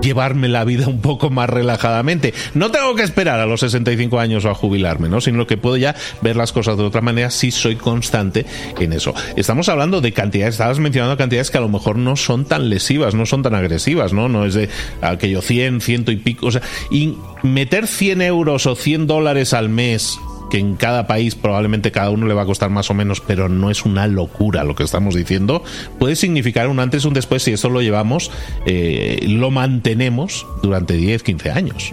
llevarme 0.00 0.48
la 0.48 0.64
vida 0.64 0.88
un 0.88 1.00
poco 1.00 1.30
más 1.30 1.48
relajadamente. 1.50 2.34
No 2.54 2.70
tengo 2.70 2.94
que 2.94 3.02
esperar 3.02 3.40
a 3.40 3.46
los 3.46 3.60
65 3.60 4.18
años 4.18 4.44
o 4.44 4.50
a 4.50 4.54
jubilarme, 4.54 5.08
¿no? 5.08 5.20
Sino 5.20 5.46
que 5.46 5.56
puedo 5.56 5.76
ya 5.76 5.94
ver 6.22 6.36
las 6.36 6.52
cosas 6.52 6.76
de 6.76 6.84
otra 6.84 7.00
manera 7.00 7.30
si 7.30 7.50
soy 7.50 7.76
constante 7.76 8.46
en 8.78 8.92
eso. 8.92 9.14
Estamos 9.36 9.68
hablando 9.68 10.00
de 10.00 10.12
cantidades, 10.12 10.54
estabas 10.54 10.78
mencionando 10.78 11.16
cantidades 11.16 11.50
que 11.50 11.58
a 11.58 11.62
lo 11.62 11.68
mejor 11.68 11.96
no 11.96 12.16
son 12.16 12.44
tan 12.44 12.68
lesivas, 12.68 13.14
no 13.14 13.26
son 13.26 13.42
tan 13.42 13.54
agresivas, 13.54 14.12
¿no? 14.12 14.28
No 14.28 14.44
es 14.44 14.54
de 14.54 14.68
aquello 15.00 15.42
100, 15.42 15.80
ciento 15.80 16.12
y 16.12 16.16
pico, 16.16 16.46
o 16.46 16.50
sea, 16.50 16.62
y 16.90 17.16
meter 17.42 17.86
100 17.86 18.22
euros 18.22 18.66
o 18.66 18.74
100 18.74 19.06
dólares 19.06 19.52
al 19.54 19.68
mes 19.68 20.18
que 20.50 20.58
en 20.58 20.74
cada 20.74 21.06
país 21.06 21.34
probablemente 21.34 21.92
cada 21.92 22.10
uno 22.10 22.26
le 22.26 22.34
va 22.34 22.42
a 22.42 22.46
costar 22.46 22.68
más 22.68 22.90
o 22.90 22.94
menos, 22.94 23.20
pero 23.20 23.48
no 23.48 23.70
es 23.70 23.84
una 23.84 24.06
locura 24.06 24.64
lo 24.64 24.74
que 24.74 24.82
estamos 24.82 25.14
diciendo, 25.14 25.62
puede 25.98 26.16
significar 26.16 26.68
un 26.68 26.80
antes 26.80 27.04
y 27.04 27.08
un 27.08 27.14
después 27.14 27.42
si 27.42 27.52
eso 27.52 27.70
lo 27.70 27.80
llevamos, 27.80 28.30
eh, 28.66 29.24
lo 29.28 29.50
mantenemos 29.50 30.46
durante 30.62 30.94
10, 30.94 31.22
15 31.22 31.50
años. 31.50 31.92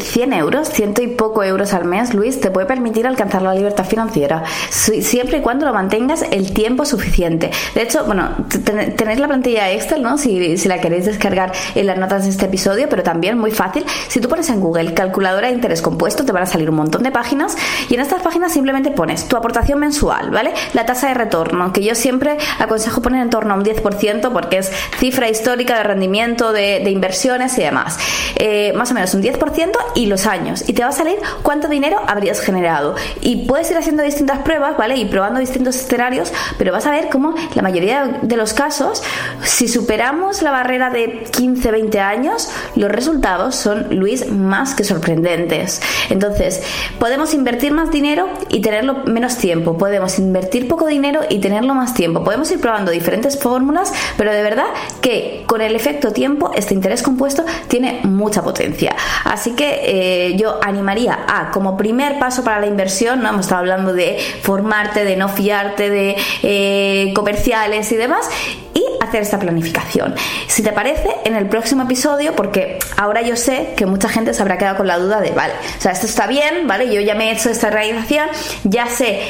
100 0.00 0.32
euros, 0.32 0.70
ciento 0.70 1.02
y 1.02 1.08
poco 1.08 1.44
euros 1.44 1.74
al 1.74 1.84
mes, 1.84 2.14
Luis, 2.14 2.40
te 2.40 2.50
puede 2.50 2.66
permitir 2.66 3.06
alcanzar 3.06 3.42
la 3.42 3.54
libertad 3.54 3.84
financiera, 3.84 4.44
siempre 4.70 5.38
y 5.38 5.40
cuando 5.42 5.66
lo 5.66 5.74
mantengas 5.74 6.24
el 6.30 6.52
tiempo 6.52 6.86
suficiente. 6.86 7.50
De 7.74 7.82
hecho, 7.82 8.04
bueno, 8.04 8.30
tenéis 8.96 9.20
la 9.20 9.28
plantilla 9.28 9.70
Excel, 9.70 10.02
¿no? 10.02 10.16
Si, 10.16 10.56
si 10.56 10.68
la 10.68 10.80
queréis 10.80 11.04
descargar 11.04 11.52
en 11.74 11.86
las 11.86 11.98
notas 11.98 12.24
de 12.24 12.30
este 12.30 12.46
episodio, 12.46 12.88
pero 12.88 13.02
también 13.02 13.38
muy 13.38 13.50
fácil. 13.50 13.84
Si 14.08 14.20
tú 14.20 14.28
pones 14.28 14.48
en 14.48 14.60
Google 14.60 14.94
calculadora 14.94 15.48
de 15.48 15.54
interés 15.54 15.82
compuesto, 15.82 16.24
te 16.24 16.32
van 16.32 16.44
a 16.44 16.46
salir 16.46 16.70
un 16.70 16.76
montón 16.76 17.02
de 17.02 17.10
páginas 17.10 17.23
y 17.88 17.94
en 17.94 18.00
estas 18.00 18.22
páginas 18.22 18.52
simplemente 18.52 18.90
pones 18.90 19.28
tu 19.28 19.36
aportación 19.36 19.78
mensual, 19.78 20.30
¿vale? 20.30 20.52
La 20.72 20.86
tasa 20.86 21.08
de 21.08 21.14
retorno, 21.14 21.72
que 21.72 21.82
yo 21.82 21.94
siempre 21.94 22.38
aconsejo 22.58 23.02
poner 23.02 23.22
en 23.22 23.30
torno 23.30 23.54
a 23.54 23.56
un 23.56 23.64
10% 23.64 24.32
porque 24.32 24.58
es 24.58 24.72
cifra 24.98 25.28
histórica 25.28 25.76
de 25.76 25.82
rendimiento 25.84 26.52
de, 26.52 26.82
inversiones 26.90 27.58
y 27.58 27.62
demás. 27.62 27.98
Eh, 28.36 28.72
más 28.74 28.90
o 28.90 28.94
menos 28.94 29.14
un 29.14 29.22
10% 29.22 29.34
10% 29.38 29.72
y 29.94 30.06
los 30.06 30.26
años. 30.26 30.64
Y 30.66 30.72
te 30.72 30.82
va 30.82 30.88
a 30.88 30.92
salir 30.92 31.18
cuánto 31.42 31.68
dinero 31.68 31.98
habrías 32.06 32.40
generado. 32.40 32.94
Y 33.20 33.46
puedes 33.46 33.70
ir 33.70 33.76
haciendo 33.76 34.02
distintas 34.02 34.38
pruebas, 34.40 34.76
¿vale? 34.76 34.96
Y 34.96 35.04
probando 35.06 35.40
distintos 35.40 35.76
escenarios, 35.76 36.32
pero 36.58 36.72
vas 36.72 36.86
a 36.86 36.90
ver 36.90 37.08
cómo 37.10 37.34
la 37.54 37.62
mayoría 37.62 38.18
de 38.22 38.36
los 38.36 38.52
casos, 38.52 39.02
si 39.42 39.68
superamos 39.68 40.42
la 40.42 40.50
barrera 40.50 40.90
de 40.90 41.24
15, 41.30 41.70
20 41.70 42.00
años, 42.00 42.50
los 42.76 42.90
resultados 42.90 43.56
son, 43.56 43.86
Luis, 43.90 44.30
más 44.30 44.74
que 44.74 44.84
sorprendentes. 44.84 45.80
Entonces, 46.10 46.62
podemos 46.98 47.13
invertir 47.34 47.72
más 47.72 47.90
dinero 47.90 48.28
y 48.48 48.60
tenerlo 48.60 49.04
menos 49.04 49.38
tiempo. 49.38 49.78
Podemos 49.78 50.18
invertir 50.18 50.66
poco 50.66 50.86
dinero 50.86 51.20
y 51.28 51.38
tenerlo 51.38 51.74
más 51.74 51.94
tiempo. 51.94 52.24
Podemos 52.24 52.50
ir 52.50 52.60
probando 52.60 52.90
diferentes 52.90 53.40
fórmulas, 53.40 53.92
pero 54.16 54.32
de 54.32 54.42
verdad 54.42 54.66
que 55.00 55.44
con 55.46 55.60
el 55.60 55.76
efecto 55.76 56.12
tiempo, 56.12 56.50
este 56.54 56.74
interés 56.74 57.02
compuesto 57.02 57.44
tiene 57.68 58.00
mucha 58.02 58.42
potencia. 58.42 58.96
Así 59.24 59.52
que 59.52 59.80
eh, 59.84 60.36
yo 60.36 60.58
animaría 60.62 61.24
a, 61.28 61.50
como 61.50 61.76
primer 61.76 62.18
paso 62.18 62.42
para 62.42 62.60
la 62.60 62.66
inversión, 62.66 63.22
¿no? 63.22 63.28
hemos 63.28 63.42
estado 63.42 63.60
hablando 63.60 63.92
de 63.92 64.18
formarte, 64.42 65.04
de 65.04 65.16
no 65.16 65.28
fiarte, 65.28 65.90
de 65.90 66.16
eh, 66.42 67.12
comerciales 67.14 67.90
y 67.92 67.96
demás, 67.96 68.28
y 68.74 68.84
hacer 69.00 69.22
esta 69.22 69.38
planificación. 69.38 70.14
Si 70.46 70.62
te 70.62 70.72
parece, 70.72 71.08
en 71.24 71.36
el 71.36 71.46
próximo 71.48 71.84
episodio, 71.84 72.34
porque 72.34 72.78
ahora 72.96 73.22
yo 73.22 73.36
sé 73.36 73.74
que 73.76 73.86
mucha 73.86 74.08
gente 74.08 74.34
se 74.34 74.42
habrá 74.42 74.58
quedado 74.58 74.76
con 74.76 74.86
la 74.86 74.98
duda 74.98 75.20
de, 75.20 75.30
vale, 75.30 75.54
o 75.78 75.80
sea, 75.80 75.92
esto 75.92 76.06
está 76.06 76.26
bien, 76.26 76.66
¿vale? 76.66 76.92
Yo 76.92 77.00
ya 77.00 77.14
me 77.14 77.30
he 77.30 77.32
hecho 77.32 77.50
esta 77.50 77.70
realización, 77.70 78.28
ya 78.64 78.86
sé 78.88 79.20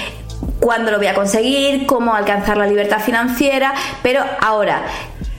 cuándo 0.61 0.90
lo 0.90 0.98
voy 0.98 1.07
a 1.07 1.14
conseguir, 1.14 1.87
cómo 1.87 2.14
alcanzar 2.14 2.57
la 2.57 2.66
libertad 2.66 3.00
financiera, 3.00 3.74
pero 4.02 4.24
ahora, 4.40 4.83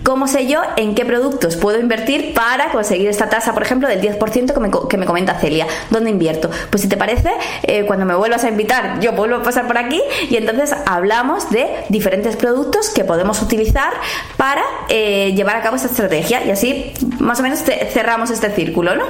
¿Cómo 0.05 0.27
sé 0.27 0.45
yo 0.45 0.61
en 0.75 0.93
qué 0.93 1.03
productos 1.03 1.55
puedo 1.55 1.79
invertir 1.79 2.35
para 2.35 2.71
conseguir 2.71 3.09
esta 3.09 3.27
tasa, 3.27 3.55
por 3.55 3.63
ejemplo, 3.63 3.87
del 3.87 4.01
10% 4.01 4.53
que 4.53 4.59
me, 4.59 4.69
que 4.87 4.97
me 4.97 5.07
comenta 5.07 5.39
Celia? 5.39 5.65
¿Dónde 5.89 6.11
invierto? 6.11 6.51
Pues 6.69 6.83
si 6.83 6.87
te 6.87 6.95
parece, 6.95 7.31
eh, 7.63 7.85
cuando 7.87 8.05
me 8.05 8.13
vuelvas 8.13 8.43
a 8.43 8.49
invitar, 8.49 8.99
yo 8.99 9.13
vuelvo 9.13 9.37
a 9.37 9.41
pasar 9.41 9.65
por 9.65 9.79
aquí 9.79 9.99
y 10.29 10.35
entonces 10.35 10.75
hablamos 10.85 11.49
de 11.49 11.67
diferentes 11.89 12.35
productos 12.35 12.89
que 12.89 13.03
podemos 13.03 13.41
utilizar 13.41 13.93
para 14.37 14.61
eh, 14.89 15.33
llevar 15.35 15.55
a 15.55 15.63
cabo 15.63 15.75
esta 15.75 15.87
estrategia 15.87 16.45
y 16.45 16.51
así 16.51 16.93
más 17.17 17.39
o 17.39 17.41
menos 17.41 17.63
cerramos 17.91 18.29
este 18.29 18.51
círculo, 18.51 18.95
¿no? 18.95 19.05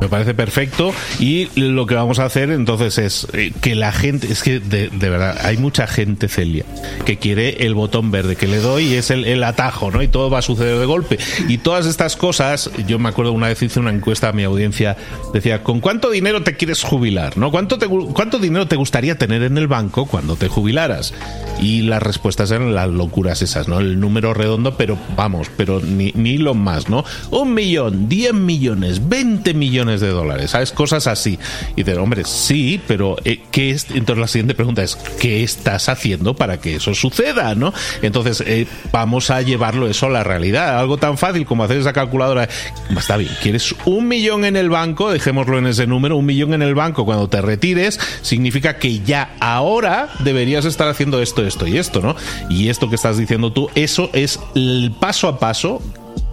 Me 0.00 0.08
parece 0.08 0.34
perfecto 0.34 0.92
y 1.18 1.48
lo 1.58 1.86
que 1.86 1.94
vamos 1.94 2.18
a 2.18 2.24
hacer 2.26 2.50
entonces 2.50 2.98
es 2.98 3.26
eh, 3.32 3.52
que 3.62 3.74
la 3.74 3.92
gente, 3.92 4.30
es 4.30 4.42
que 4.42 4.60
de, 4.60 4.88
verdad, 4.90 5.38
hay 5.42 5.56
mucha 5.56 5.86
gente, 5.86 6.28
Celia, 6.28 6.64
que 7.04 7.16
quiere 7.16 7.64
el 7.64 7.74
botón 7.74 8.10
verde 8.10 8.36
que 8.36 8.46
le 8.46 8.58
doy 8.58 8.84
y 8.84 8.94
es 8.94 9.10
el, 9.10 9.42
atajo, 9.44 9.90
¿no? 9.90 10.02
Y 10.02 10.08
todo 10.08 10.30
va 10.30 10.38
a 10.38 10.42
suceder 10.42 10.78
de 10.78 10.86
golpe. 10.86 11.18
Y 11.48 11.58
todas 11.58 11.86
estas 11.86 12.16
cosas, 12.16 12.70
yo 12.86 12.98
me 12.98 13.08
acuerdo 13.08 13.32
una 13.32 13.48
vez 13.48 13.62
hice 13.62 13.80
una 13.80 13.90
encuesta 13.90 14.28
a 14.28 14.32
mi 14.32 14.42
audiencia, 14.42 14.96
decía, 15.32 15.62
¿con 15.62 15.80
cuánto 15.80 16.10
dinero 16.10 16.42
te 16.42 16.56
quieres 16.56 16.82
jubilar? 16.82 17.36
¿No? 17.38 17.50
¿Cuánto, 17.50 17.78
te, 17.78 17.86
cuánto 17.86 18.38
dinero 18.38 18.66
te 18.66 18.76
gustaría 18.76 19.16
tener 19.16 19.42
en 19.42 19.58
el 19.58 19.68
banco 19.68 20.06
cuando 20.06 20.36
te 20.36 20.48
jubilaras? 20.48 21.14
Y 21.60 21.82
las 21.82 22.02
respuestas 22.02 22.50
eran 22.50 22.74
las 22.74 22.88
locuras 22.88 23.42
esas, 23.42 23.68
¿no? 23.68 23.80
El 23.80 24.00
número 24.00 24.34
redondo, 24.34 24.76
pero 24.76 24.98
vamos, 25.16 25.50
pero 25.56 25.80
ni, 25.80 26.12
ni 26.14 26.36
lo 26.36 26.54
más, 26.54 26.88
¿no? 26.88 27.04
Un 27.30 27.54
millón, 27.54 28.08
diez 28.08 28.34
millones, 28.34 29.08
veinte 29.08 29.54
millones 29.54 29.83
de 29.84 30.08
dólares, 30.08 30.50
¿sabes? 30.50 30.72
Cosas 30.72 31.06
así. 31.06 31.38
Y 31.76 31.82
de 31.82 31.96
hombre, 31.96 32.24
sí, 32.24 32.80
pero 32.86 33.16
eh, 33.24 33.40
¿qué 33.50 33.70
es? 33.70 33.86
Entonces 33.90 34.18
la 34.18 34.28
siguiente 34.28 34.54
pregunta 34.54 34.82
es, 34.82 34.96
¿qué 35.20 35.42
estás 35.42 35.88
haciendo 35.88 36.34
para 36.34 36.60
que 36.60 36.76
eso 36.76 36.94
suceda, 36.94 37.54
no? 37.54 37.72
Entonces, 38.02 38.42
eh, 38.46 38.66
vamos 38.92 39.30
a 39.30 39.42
llevarlo 39.42 39.88
eso 39.88 40.06
a 40.06 40.10
la 40.10 40.24
realidad. 40.24 40.78
Algo 40.78 40.96
tan 40.96 41.18
fácil 41.18 41.46
como 41.46 41.64
hacer 41.64 41.78
esa 41.78 41.92
calculadora. 41.92 42.48
Está 42.96 43.16
bien, 43.16 43.32
¿quieres 43.42 43.74
un 43.84 44.08
millón 44.08 44.44
en 44.44 44.56
el 44.56 44.70
banco? 44.70 45.10
Dejémoslo 45.10 45.58
en 45.58 45.66
ese 45.66 45.86
número. 45.86 46.16
Un 46.16 46.26
millón 46.26 46.54
en 46.54 46.62
el 46.62 46.74
banco 46.74 47.04
cuando 47.04 47.28
te 47.28 47.40
retires 47.40 47.98
significa 48.22 48.78
que 48.78 49.00
ya 49.00 49.34
ahora 49.40 50.08
deberías 50.20 50.64
estar 50.64 50.88
haciendo 50.88 51.20
esto, 51.20 51.44
esto 51.44 51.66
y 51.66 51.78
esto, 51.78 52.00
¿no? 52.00 52.16
Y 52.48 52.68
esto 52.68 52.88
que 52.88 52.96
estás 52.96 53.18
diciendo 53.18 53.52
tú, 53.52 53.70
eso 53.74 54.10
es 54.12 54.40
el 54.54 54.92
paso 54.98 55.28
a 55.28 55.38
paso 55.38 55.82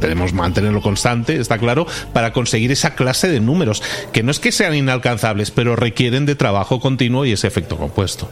Debemos 0.01 0.33
mantenerlo 0.33 0.81
constante, 0.81 1.39
está 1.39 1.57
claro, 1.57 1.87
para 2.11 2.33
conseguir 2.33 2.71
esa 2.71 2.95
clase 2.95 3.29
de 3.29 3.39
números, 3.39 3.81
que 4.11 4.23
no 4.23 4.31
es 4.31 4.39
que 4.39 4.51
sean 4.51 4.75
inalcanzables, 4.75 5.51
pero 5.51 5.75
requieren 5.75 6.25
de 6.25 6.35
trabajo 6.35 6.79
continuo 6.79 7.25
y 7.25 7.31
ese 7.31 7.47
efecto 7.47 7.77
compuesto. 7.77 8.29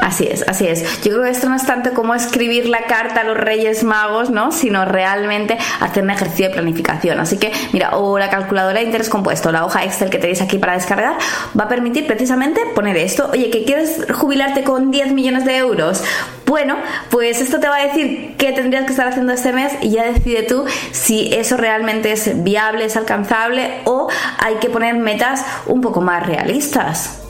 Así 0.00 0.26
es, 0.26 0.44
así 0.48 0.66
es. 0.66 1.02
Yo 1.02 1.12
creo 1.12 1.24
que 1.24 1.30
esto 1.30 1.48
no 1.48 1.56
es 1.56 1.66
tanto 1.66 1.92
como 1.92 2.14
escribir 2.14 2.68
la 2.68 2.84
carta 2.86 3.22
a 3.22 3.24
los 3.24 3.36
Reyes 3.36 3.82
Magos, 3.84 4.30
¿no? 4.30 4.52
Sino 4.52 4.84
realmente 4.84 5.58
hacer 5.80 6.02
un 6.02 6.10
ejercicio 6.10 6.48
de 6.48 6.54
planificación. 6.54 7.18
Así 7.18 7.36
que, 7.36 7.52
mira, 7.72 7.96
o 7.96 8.18
la 8.18 8.30
calculadora 8.30 8.78
de 8.78 8.86
interés 8.86 9.08
compuesto, 9.08 9.50
la 9.52 9.64
hoja 9.64 9.84
Excel 9.84 10.10
que 10.10 10.18
tenéis 10.18 10.40
aquí 10.40 10.58
para 10.58 10.74
descargar, 10.74 11.16
va 11.58 11.64
a 11.64 11.68
permitir 11.68 12.06
precisamente 12.06 12.60
poner 12.74 12.96
esto. 12.96 13.28
Oye, 13.32 13.50
¿que 13.50 13.64
quieres 13.64 14.06
jubilarte 14.14 14.62
con 14.62 14.90
10 14.90 15.12
millones 15.12 15.44
de 15.44 15.56
euros? 15.56 16.02
Bueno, 16.48 16.78
pues 17.10 17.42
esto 17.42 17.60
te 17.60 17.68
va 17.68 17.76
a 17.76 17.86
decir 17.86 18.34
qué 18.38 18.52
tendrías 18.52 18.86
que 18.86 18.92
estar 18.92 19.06
haciendo 19.06 19.34
este 19.34 19.52
mes 19.52 19.70
y 19.82 19.90
ya 19.90 20.04
decide 20.10 20.44
tú 20.44 20.64
si 20.92 21.30
eso 21.34 21.58
realmente 21.58 22.10
es 22.10 22.42
viable, 22.42 22.86
es 22.86 22.96
alcanzable 22.96 23.82
o 23.84 24.08
hay 24.38 24.54
que 24.54 24.70
poner 24.70 24.94
metas 24.94 25.44
un 25.66 25.82
poco 25.82 26.00
más 26.00 26.26
realistas. 26.26 27.27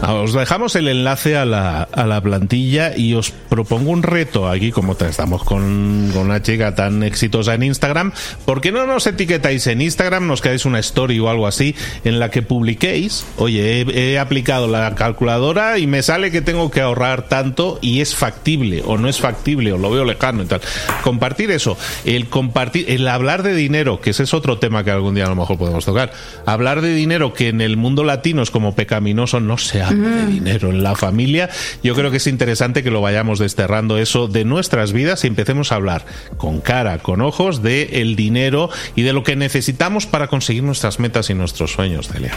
Ah, 0.00 0.14
os 0.14 0.32
dejamos 0.32 0.76
el 0.76 0.86
enlace 0.86 1.36
a 1.36 1.44
la, 1.44 1.82
a 1.82 2.06
la 2.06 2.20
plantilla 2.20 2.96
y 2.96 3.14
os 3.14 3.32
propongo 3.32 3.90
un 3.90 4.04
reto 4.04 4.48
aquí, 4.48 4.70
como 4.70 4.92
estamos 4.92 5.42
con, 5.42 6.10
con, 6.14 6.26
una 6.26 6.40
chica 6.40 6.76
tan 6.76 7.02
exitosa 7.02 7.54
en 7.54 7.64
Instagram. 7.64 8.12
¿Por 8.44 8.60
qué 8.60 8.70
no 8.70 8.86
nos 8.86 9.08
etiquetáis 9.08 9.66
en 9.66 9.82
Instagram? 9.82 10.28
Nos 10.28 10.40
quedáis 10.40 10.64
una 10.66 10.78
story 10.78 11.18
o 11.18 11.28
algo 11.28 11.48
así 11.48 11.74
en 12.04 12.20
la 12.20 12.30
que 12.30 12.42
publiquéis. 12.42 13.26
Oye, 13.38 13.80
he, 13.92 14.18
aplicado 14.20 14.68
la 14.68 14.94
calculadora 14.94 15.78
y 15.78 15.88
me 15.88 16.02
sale 16.02 16.30
que 16.30 16.42
tengo 16.42 16.70
que 16.70 16.80
ahorrar 16.80 17.22
tanto 17.22 17.80
y 17.82 18.00
es 18.00 18.14
factible 18.14 18.84
o 18.86 18.98
no 18.98 19.08
es 19.08 19.18
factible 19.18 19.72
o 19.72 19.78
lo 19.78 19.90
veo 19.90 20.04
lejano 20.04 20.44
y 20.44 20.46
tal. 20.46 20.60
Compartir 21.02 21.50
eso, 21.50 21.76
el 22.04 22.28
compartir, 22.28 22.84
el 22.88 23.08
hablar 23.08 23.42
de 23.42 23.54
dinero, 23.54 24.00
que 24.00 24.10
ese 24.10 24.22
es 24.22 24.32
otro 24.32 24.58
tema 24.58 24.84
que 24.84 24.92
algún 24.92 25.16
día 25.16 25.26
a 25.26 25.30
lo 25.30 25.36
mejor 25.36 25.58
podemos 25.58 25.84
tocar. 25.84 26.12
Hablar 26.46 26.82
de 26.82 26.94
dinero 26.94 27.32
que 27.32 27.48
en 27.48 27.60
el 27.60 27.76
mundo 27.76 28.04
latino 28.04 28.42
es 28.42 28.52
como 28.52 28.76
pecaminoso, 28.76 29.40
no 29.40 29.58
se 29.58 29.87
de 29.90 30.26
dinero 30.26 30.70
en 30.70 30.82
la 30.82 30.94
familia. 30.94 31.48
Yo 31.82 31.94
creo 31.94 32.10
que 32.10 32.18
es 32.18 32.26
interesante 32.26 32.82
que 32.82 32.90
lo 32.90 33.00
vayamos 33.00 33.38
desterrando 33.38 33.98
eso 33.98 34.28
de 34.28 34.44
nuestras 34.44 34.92
vidas 34.92 35.24
y 35.24 35.26
empecemos 35.28 35.72
a 35.72 35.76
hablar 35.76 36.04
con 36.36 36.60
cara, 36.60 36.98
con 36.98 37.20
ojos 37.20 37.62
de 37.62 38.00
el 38.00 38.16
dinero 38.16 38.70
y 38.94 39.02
de 39.02 39.12
lo 39.12 39.22
que 39.22 39.36
necesitamos 39.36 40.06
para 40.06 40.28
conseguir 40.28 40.62
nuestras 40.62 40.98
metas 40.98 41.30
y 41.30 41.34
nuestros 41.34 41.72
sueños, 41.72 42.08
Celia. 42.08 42.32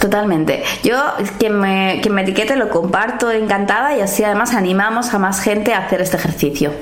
Totalmente. 0.00 0.62
Yo, 0.84 0.96
quien 1.38 1.58
me, 1.58 1.98
quien 2.02 2.14
me 2.14 2.22
etiquete, 2.22 2.56
lo 2.56 2.68
comparto 2.70 3.30
encantada 3.30 3.96
y 3.96 4.00
así 4.00 4.22
además 4.22 4.54
animamos 4.54 5.12
a 5.12 5.18
más 5.18 5.40
gente 5.40 5.74
a 5.74 5.78
hacer 5.78 6.00
este 6.00 6.16
ejercicio. 6.16 6.72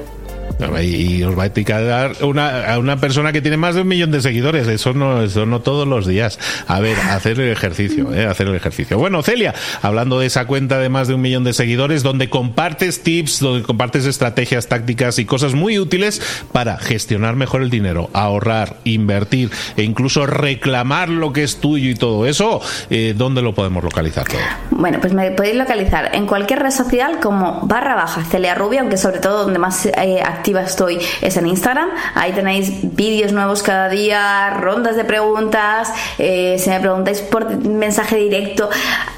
Y 0.83 1.23
os 1.23 1.39
va 1.39 1.45
a 1.45 1.47
etiquetar 1.47 2.13
una, 2.23 2.73
a 2.73 2.79
una 2.79 2.97
persona 2.99 3.33
que 3.33 3.43
tiene 3.43 3.57
más 3.57 3.75
de 3.75 3.83
un 3.83 3.89
millón 3.89 4.11
de 4.11 4.21
seguidores. 4.21 4.69
Eso 4.69 4.95
no, 4.95 5.23
eso 5.23 5.47
no 5.47 5.61
todos 5.61 5.87
los 5.87 6.07
días. 6.07 6.39
A 6.67 6.81
ver, 6.81 6.97
hacer 6.99 7.41
el 7.41 7.51
ejercicio, 7.51 8.13
¿eh? 8.13 8.27
hacer 8.27 8.49
el 8.49 8.55
ejercicio. 8.55 8.99
Bueno, 8.99 9.23
Celia, 9.23 9.55
hablando 9.83 10.19
de 10.19 10.27
esa 10.27 10.47
cuenta 10.47 10.79
de 10.79 10.89
más 10.89 11.09
de 11.09 11.15
un 11.15 11.21
millón 11.21 11.45
de 11.45 11.53
seguidores, 11.53 12.03
donde 12.03 12.31
compartes 12.31 13.03
tips, 13.03 13.41
donde 13.41 13.63
compartes 13.63 14.07
estrategias, 14.07 14.69
tácticas 14.69 15.19
y 15.19 15.25
cosas 15.25 15.55
muy 15.55 15.79
útiles 15.79 16.23
para 16.53 16.79
gestionar 16.79 17.37
mejor 17.37 17.63
el 17.63 17.71
dinero, 17.71 18.11
ahorrar, 18.13 18.77
invertir 18.85 19.51
e 19.77 19.83
incluso 19.83 20.27
reclamar 20.27 21.09
lo 21.09 21.33
que 21.33 21.43
es 21.43 21.57
tuyo 21.57 21.91
y 21.91 21.95
todo 21.95 22.27
eso, 22.27 22.61
eh, 22.91 23.15
¿dónde 23.17 23.43
lo 23.43 23.55
podemos 23.55 23.83
localizar 23.85 24.27
todo? 24.27 24.41
Bueno, 24.71 24.99
pues 25.01 25.13
me 25.13 25.31
podéis 25.33 25.57
localizar 25.57 26.15
en 26.15 26.27
cualquier 26.27 26.61
red 26.61 26.71
social 26.71 27.21
como 27.21 27.61
barra 27.63 27.95
baja 27.95 28.25
Celia 28.25 28.55
Rubia, 28.55 28.81
aunque 28.81 28.97
sobre 28.97 29.19
todo 29.19 29.45
donde 29.45 29.59
más 29.59 29.87
eh, 29.87 30.23
estoy 30.55 30.99
es 31.21 31.37
en 31.37 31.47
Instagram. 31.47 31.89
Ahí 32.15 32.33
tenéis 32.33 32.73
vídeos 32.95 33.33
nuevos 33.33 33.63
cada 33.63 33.89
día, 33.89 34.51
rondas 34.51 34.97
de 34.97 35.05
preguntas. 35.05 35.93
Eh, 36.19 36.57
si 36.59 36.71
me 36.71 36.81
preguntáis 36.81 37.21
por 37.21 37.57
mensaje 37.65 38.17
directo, 38.17 38.69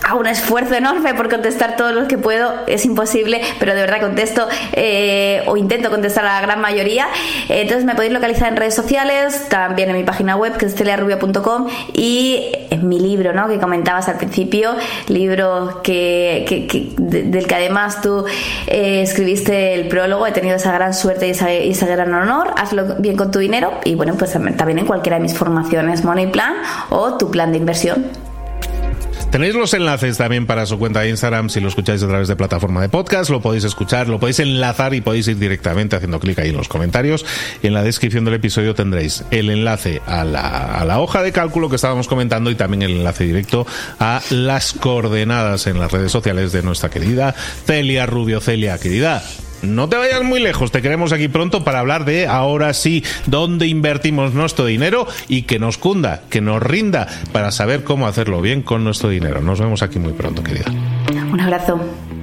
hago 0.03 0.21
un 0.21 0.27
esfuerzo 0.27 0.75
enorme 0.75 1.15
por 1.15 1.29
contestar 1.29 1.77
todos 1.77 1.95
los 1.95 2.09
que 2.09 2.19
puedo. 2.19 2.53
Es 2.67 2.85
imposible, 2.85 3.43
pero 3.59 3.75
de 3.75 3.83
verdad 3.83 4.01
contesto 4.01 4.49
eh, 4.73 5.43
o 5.47 5.57
intento 5.57 5.91
contestar 5.91 6.25
a 6.25 6.35
la 6.35 6.41
gran 6.41 6.61
mayoría. 6.61 7.07
entonces 7.49 7.85
me 7.85 7.95
podéis 7.95 8.13
localizar 8.13 8.49
en 8.49 8.57
redes 8.57 8.75
sociales, 8.75 9.49
también 9.49 9.91
en 9.91 9.97
mi 9.97 10.05
página 10.05 10.37
web 10.37 10.57
que 10.57 10.67
es 10.67 10.75
celiarubia.com 10.75 11.69
y 11.93 12.53
en 12.71 12.89
mi 12.89 12.99
libro, 13.01 13.33
¿no? 13.33 13.49
Que 13.49 13.59
comentabas 13.59 14.09
al 14.09 14.17
principio, 14.17 14.75
libro 15.09 15.81
que, 15.83 16.67
del 16.97 17.47
que 17.47 17.55
además 17.55 18.01
tú 18.01 18.25
eh, 18.67 19.03
escribiste 19.03 19.75
el 19.75 19.89
prólogo. 19.89 20.27
He 20.27 20.33
tenido 20.33 20.57
esa 20.57 20.73
gran 20.73 20.95
suerte 20.95 21.18
y 21.27 21.31
ese, 21.71 21.87
gran 21.87 22.13
honor, 22.15 22.53
hazlo 22.57 22.97
bien 22.99 23.17
con 23.17 23.31
tu 23.31 23.39
dinero 23.39 23.73
y 23.85 23.95
bueno, 23.95 24.15
pues 24.17 24.33
también 24.33 24.79
en 24.79 24.87
cualquiera 24.87 25.17
de 25.17 25.23
mis 25.23 25.35
formaciones 25.35 26.05
Money 26.05 26.29
Plan 26.29 26.55
o 26.91 27.17
tu 27.17 27.31
plan 27.31 27.53
de 27.53 27.59
inversión. 27.59 28.07
Tenéis 29.31 29.55
los 29.55 29.75
enlaces 29.75 30.17
también 30.17 30.47
para 30.47 30.65
su 30.65 30.79
cuenta 30.79 31.01
de 31.01 31.11
Instagram 31.11 31.51
si 31.51 31.61
lo 31.61 31.69
escucháis 31.69 32.03
a 32.03 32.09
través 32.09 32.29
de 32.29 32.37
plataforma 32.37 32.81
de 32.81 32.89
podcast, 32.89 33.29
lo 33.29 33.43
podéis 33.43 33.65
escuchar, 33.65 34.09
lo 34.09 34.19
podéis 34.19 34.41
enlazar 34.41 34.95
y 34.95 35.03
podéis 35.03 35.29
ir 35.29 35.39
directamente 35.39 35.97
haciendo 35.97 36.19
clic 36.19 36.39
ahí 36.39 36.49
en 36.49 36.57
los 36.57 36.69
comentarios. 36.69 37.27
Y 37.63 37.67
en 37.67 37.75
la 37.75 37.83
descripción 37.83 38.25
del 38.25 38.35
episodio 38.35 38.75
tendréis 38.75 39.25
el 39.31 39.51
enlace 39.51 40.01
a 40.07 40.25
la, 40.25 40.79
a 40.79 40.85
la 40.87 41.01
hoja 41.01 41.23
de 41.23 41.33
cálculo 41.33 41.69
que 41.69 41.77
estábamos 41.77 42.09
comentando 42.09 42.51
y 42.51 42.55
también 42.55 42.81
el 42.81 42.93
enlace 42.93 43.25
directo 43.25 43.67
a 44.01 44.23
las 44.31 44.73
coordenadas 44.73 45.67
en 45.67 45.79
las 45.79 45.93
redes 45.93 46.11
sociales 46.11 46.53
de 46.53 46.63
nuestra 46.63 46.89
querida 46.89 47.35
Celia 47.67 48.07
Rubio. 48.07 48.41
Celia, 48.41 48.79
querida, 48.79 49.23
no 49.63 49.89
te 49.89 49.97
vayas 49.97 50.23
muy 50.23 50.41
lejos, 50.41 50.71
te 50.71 50.83
queremos 50.83 51.13
aquí 51.13 51.29
pronto 51.29 51.65
para 51.65 51.81
hablar 51.81 52.05
de 52.05 52.27
ahora 52.27 52.73
sí, 52.75 53.05
dónde 53.27 53.67
invertimos 53.67 54.35
nuestro 54.35 54.67
dinero 54.67 55.07
y 55.29 55.43
que 55.43 55.59
nos 55.59 55.79
cunda, 55.79 56.23
que 56.31 56.41
nos 56.41 56.63
rinda 56.63 57.09
para 57.33 57.51
saber 57.51 57.85
cómo 57.85 58.07
hacerlo 58.07 58.41
bien 58.41 58.63
con 58.63 58.85
nuestro 58.85 59.09
dinero. 59.09 59.41
Nos 59.41 59.61
vemos 59.61 59.83
aquí 59.83 59.99
muy 59.99 60.13
pronto, 60.13 60.43
querida. 60.43 60.67
Un 61.33 61.41
abrazo. 61.41 61.81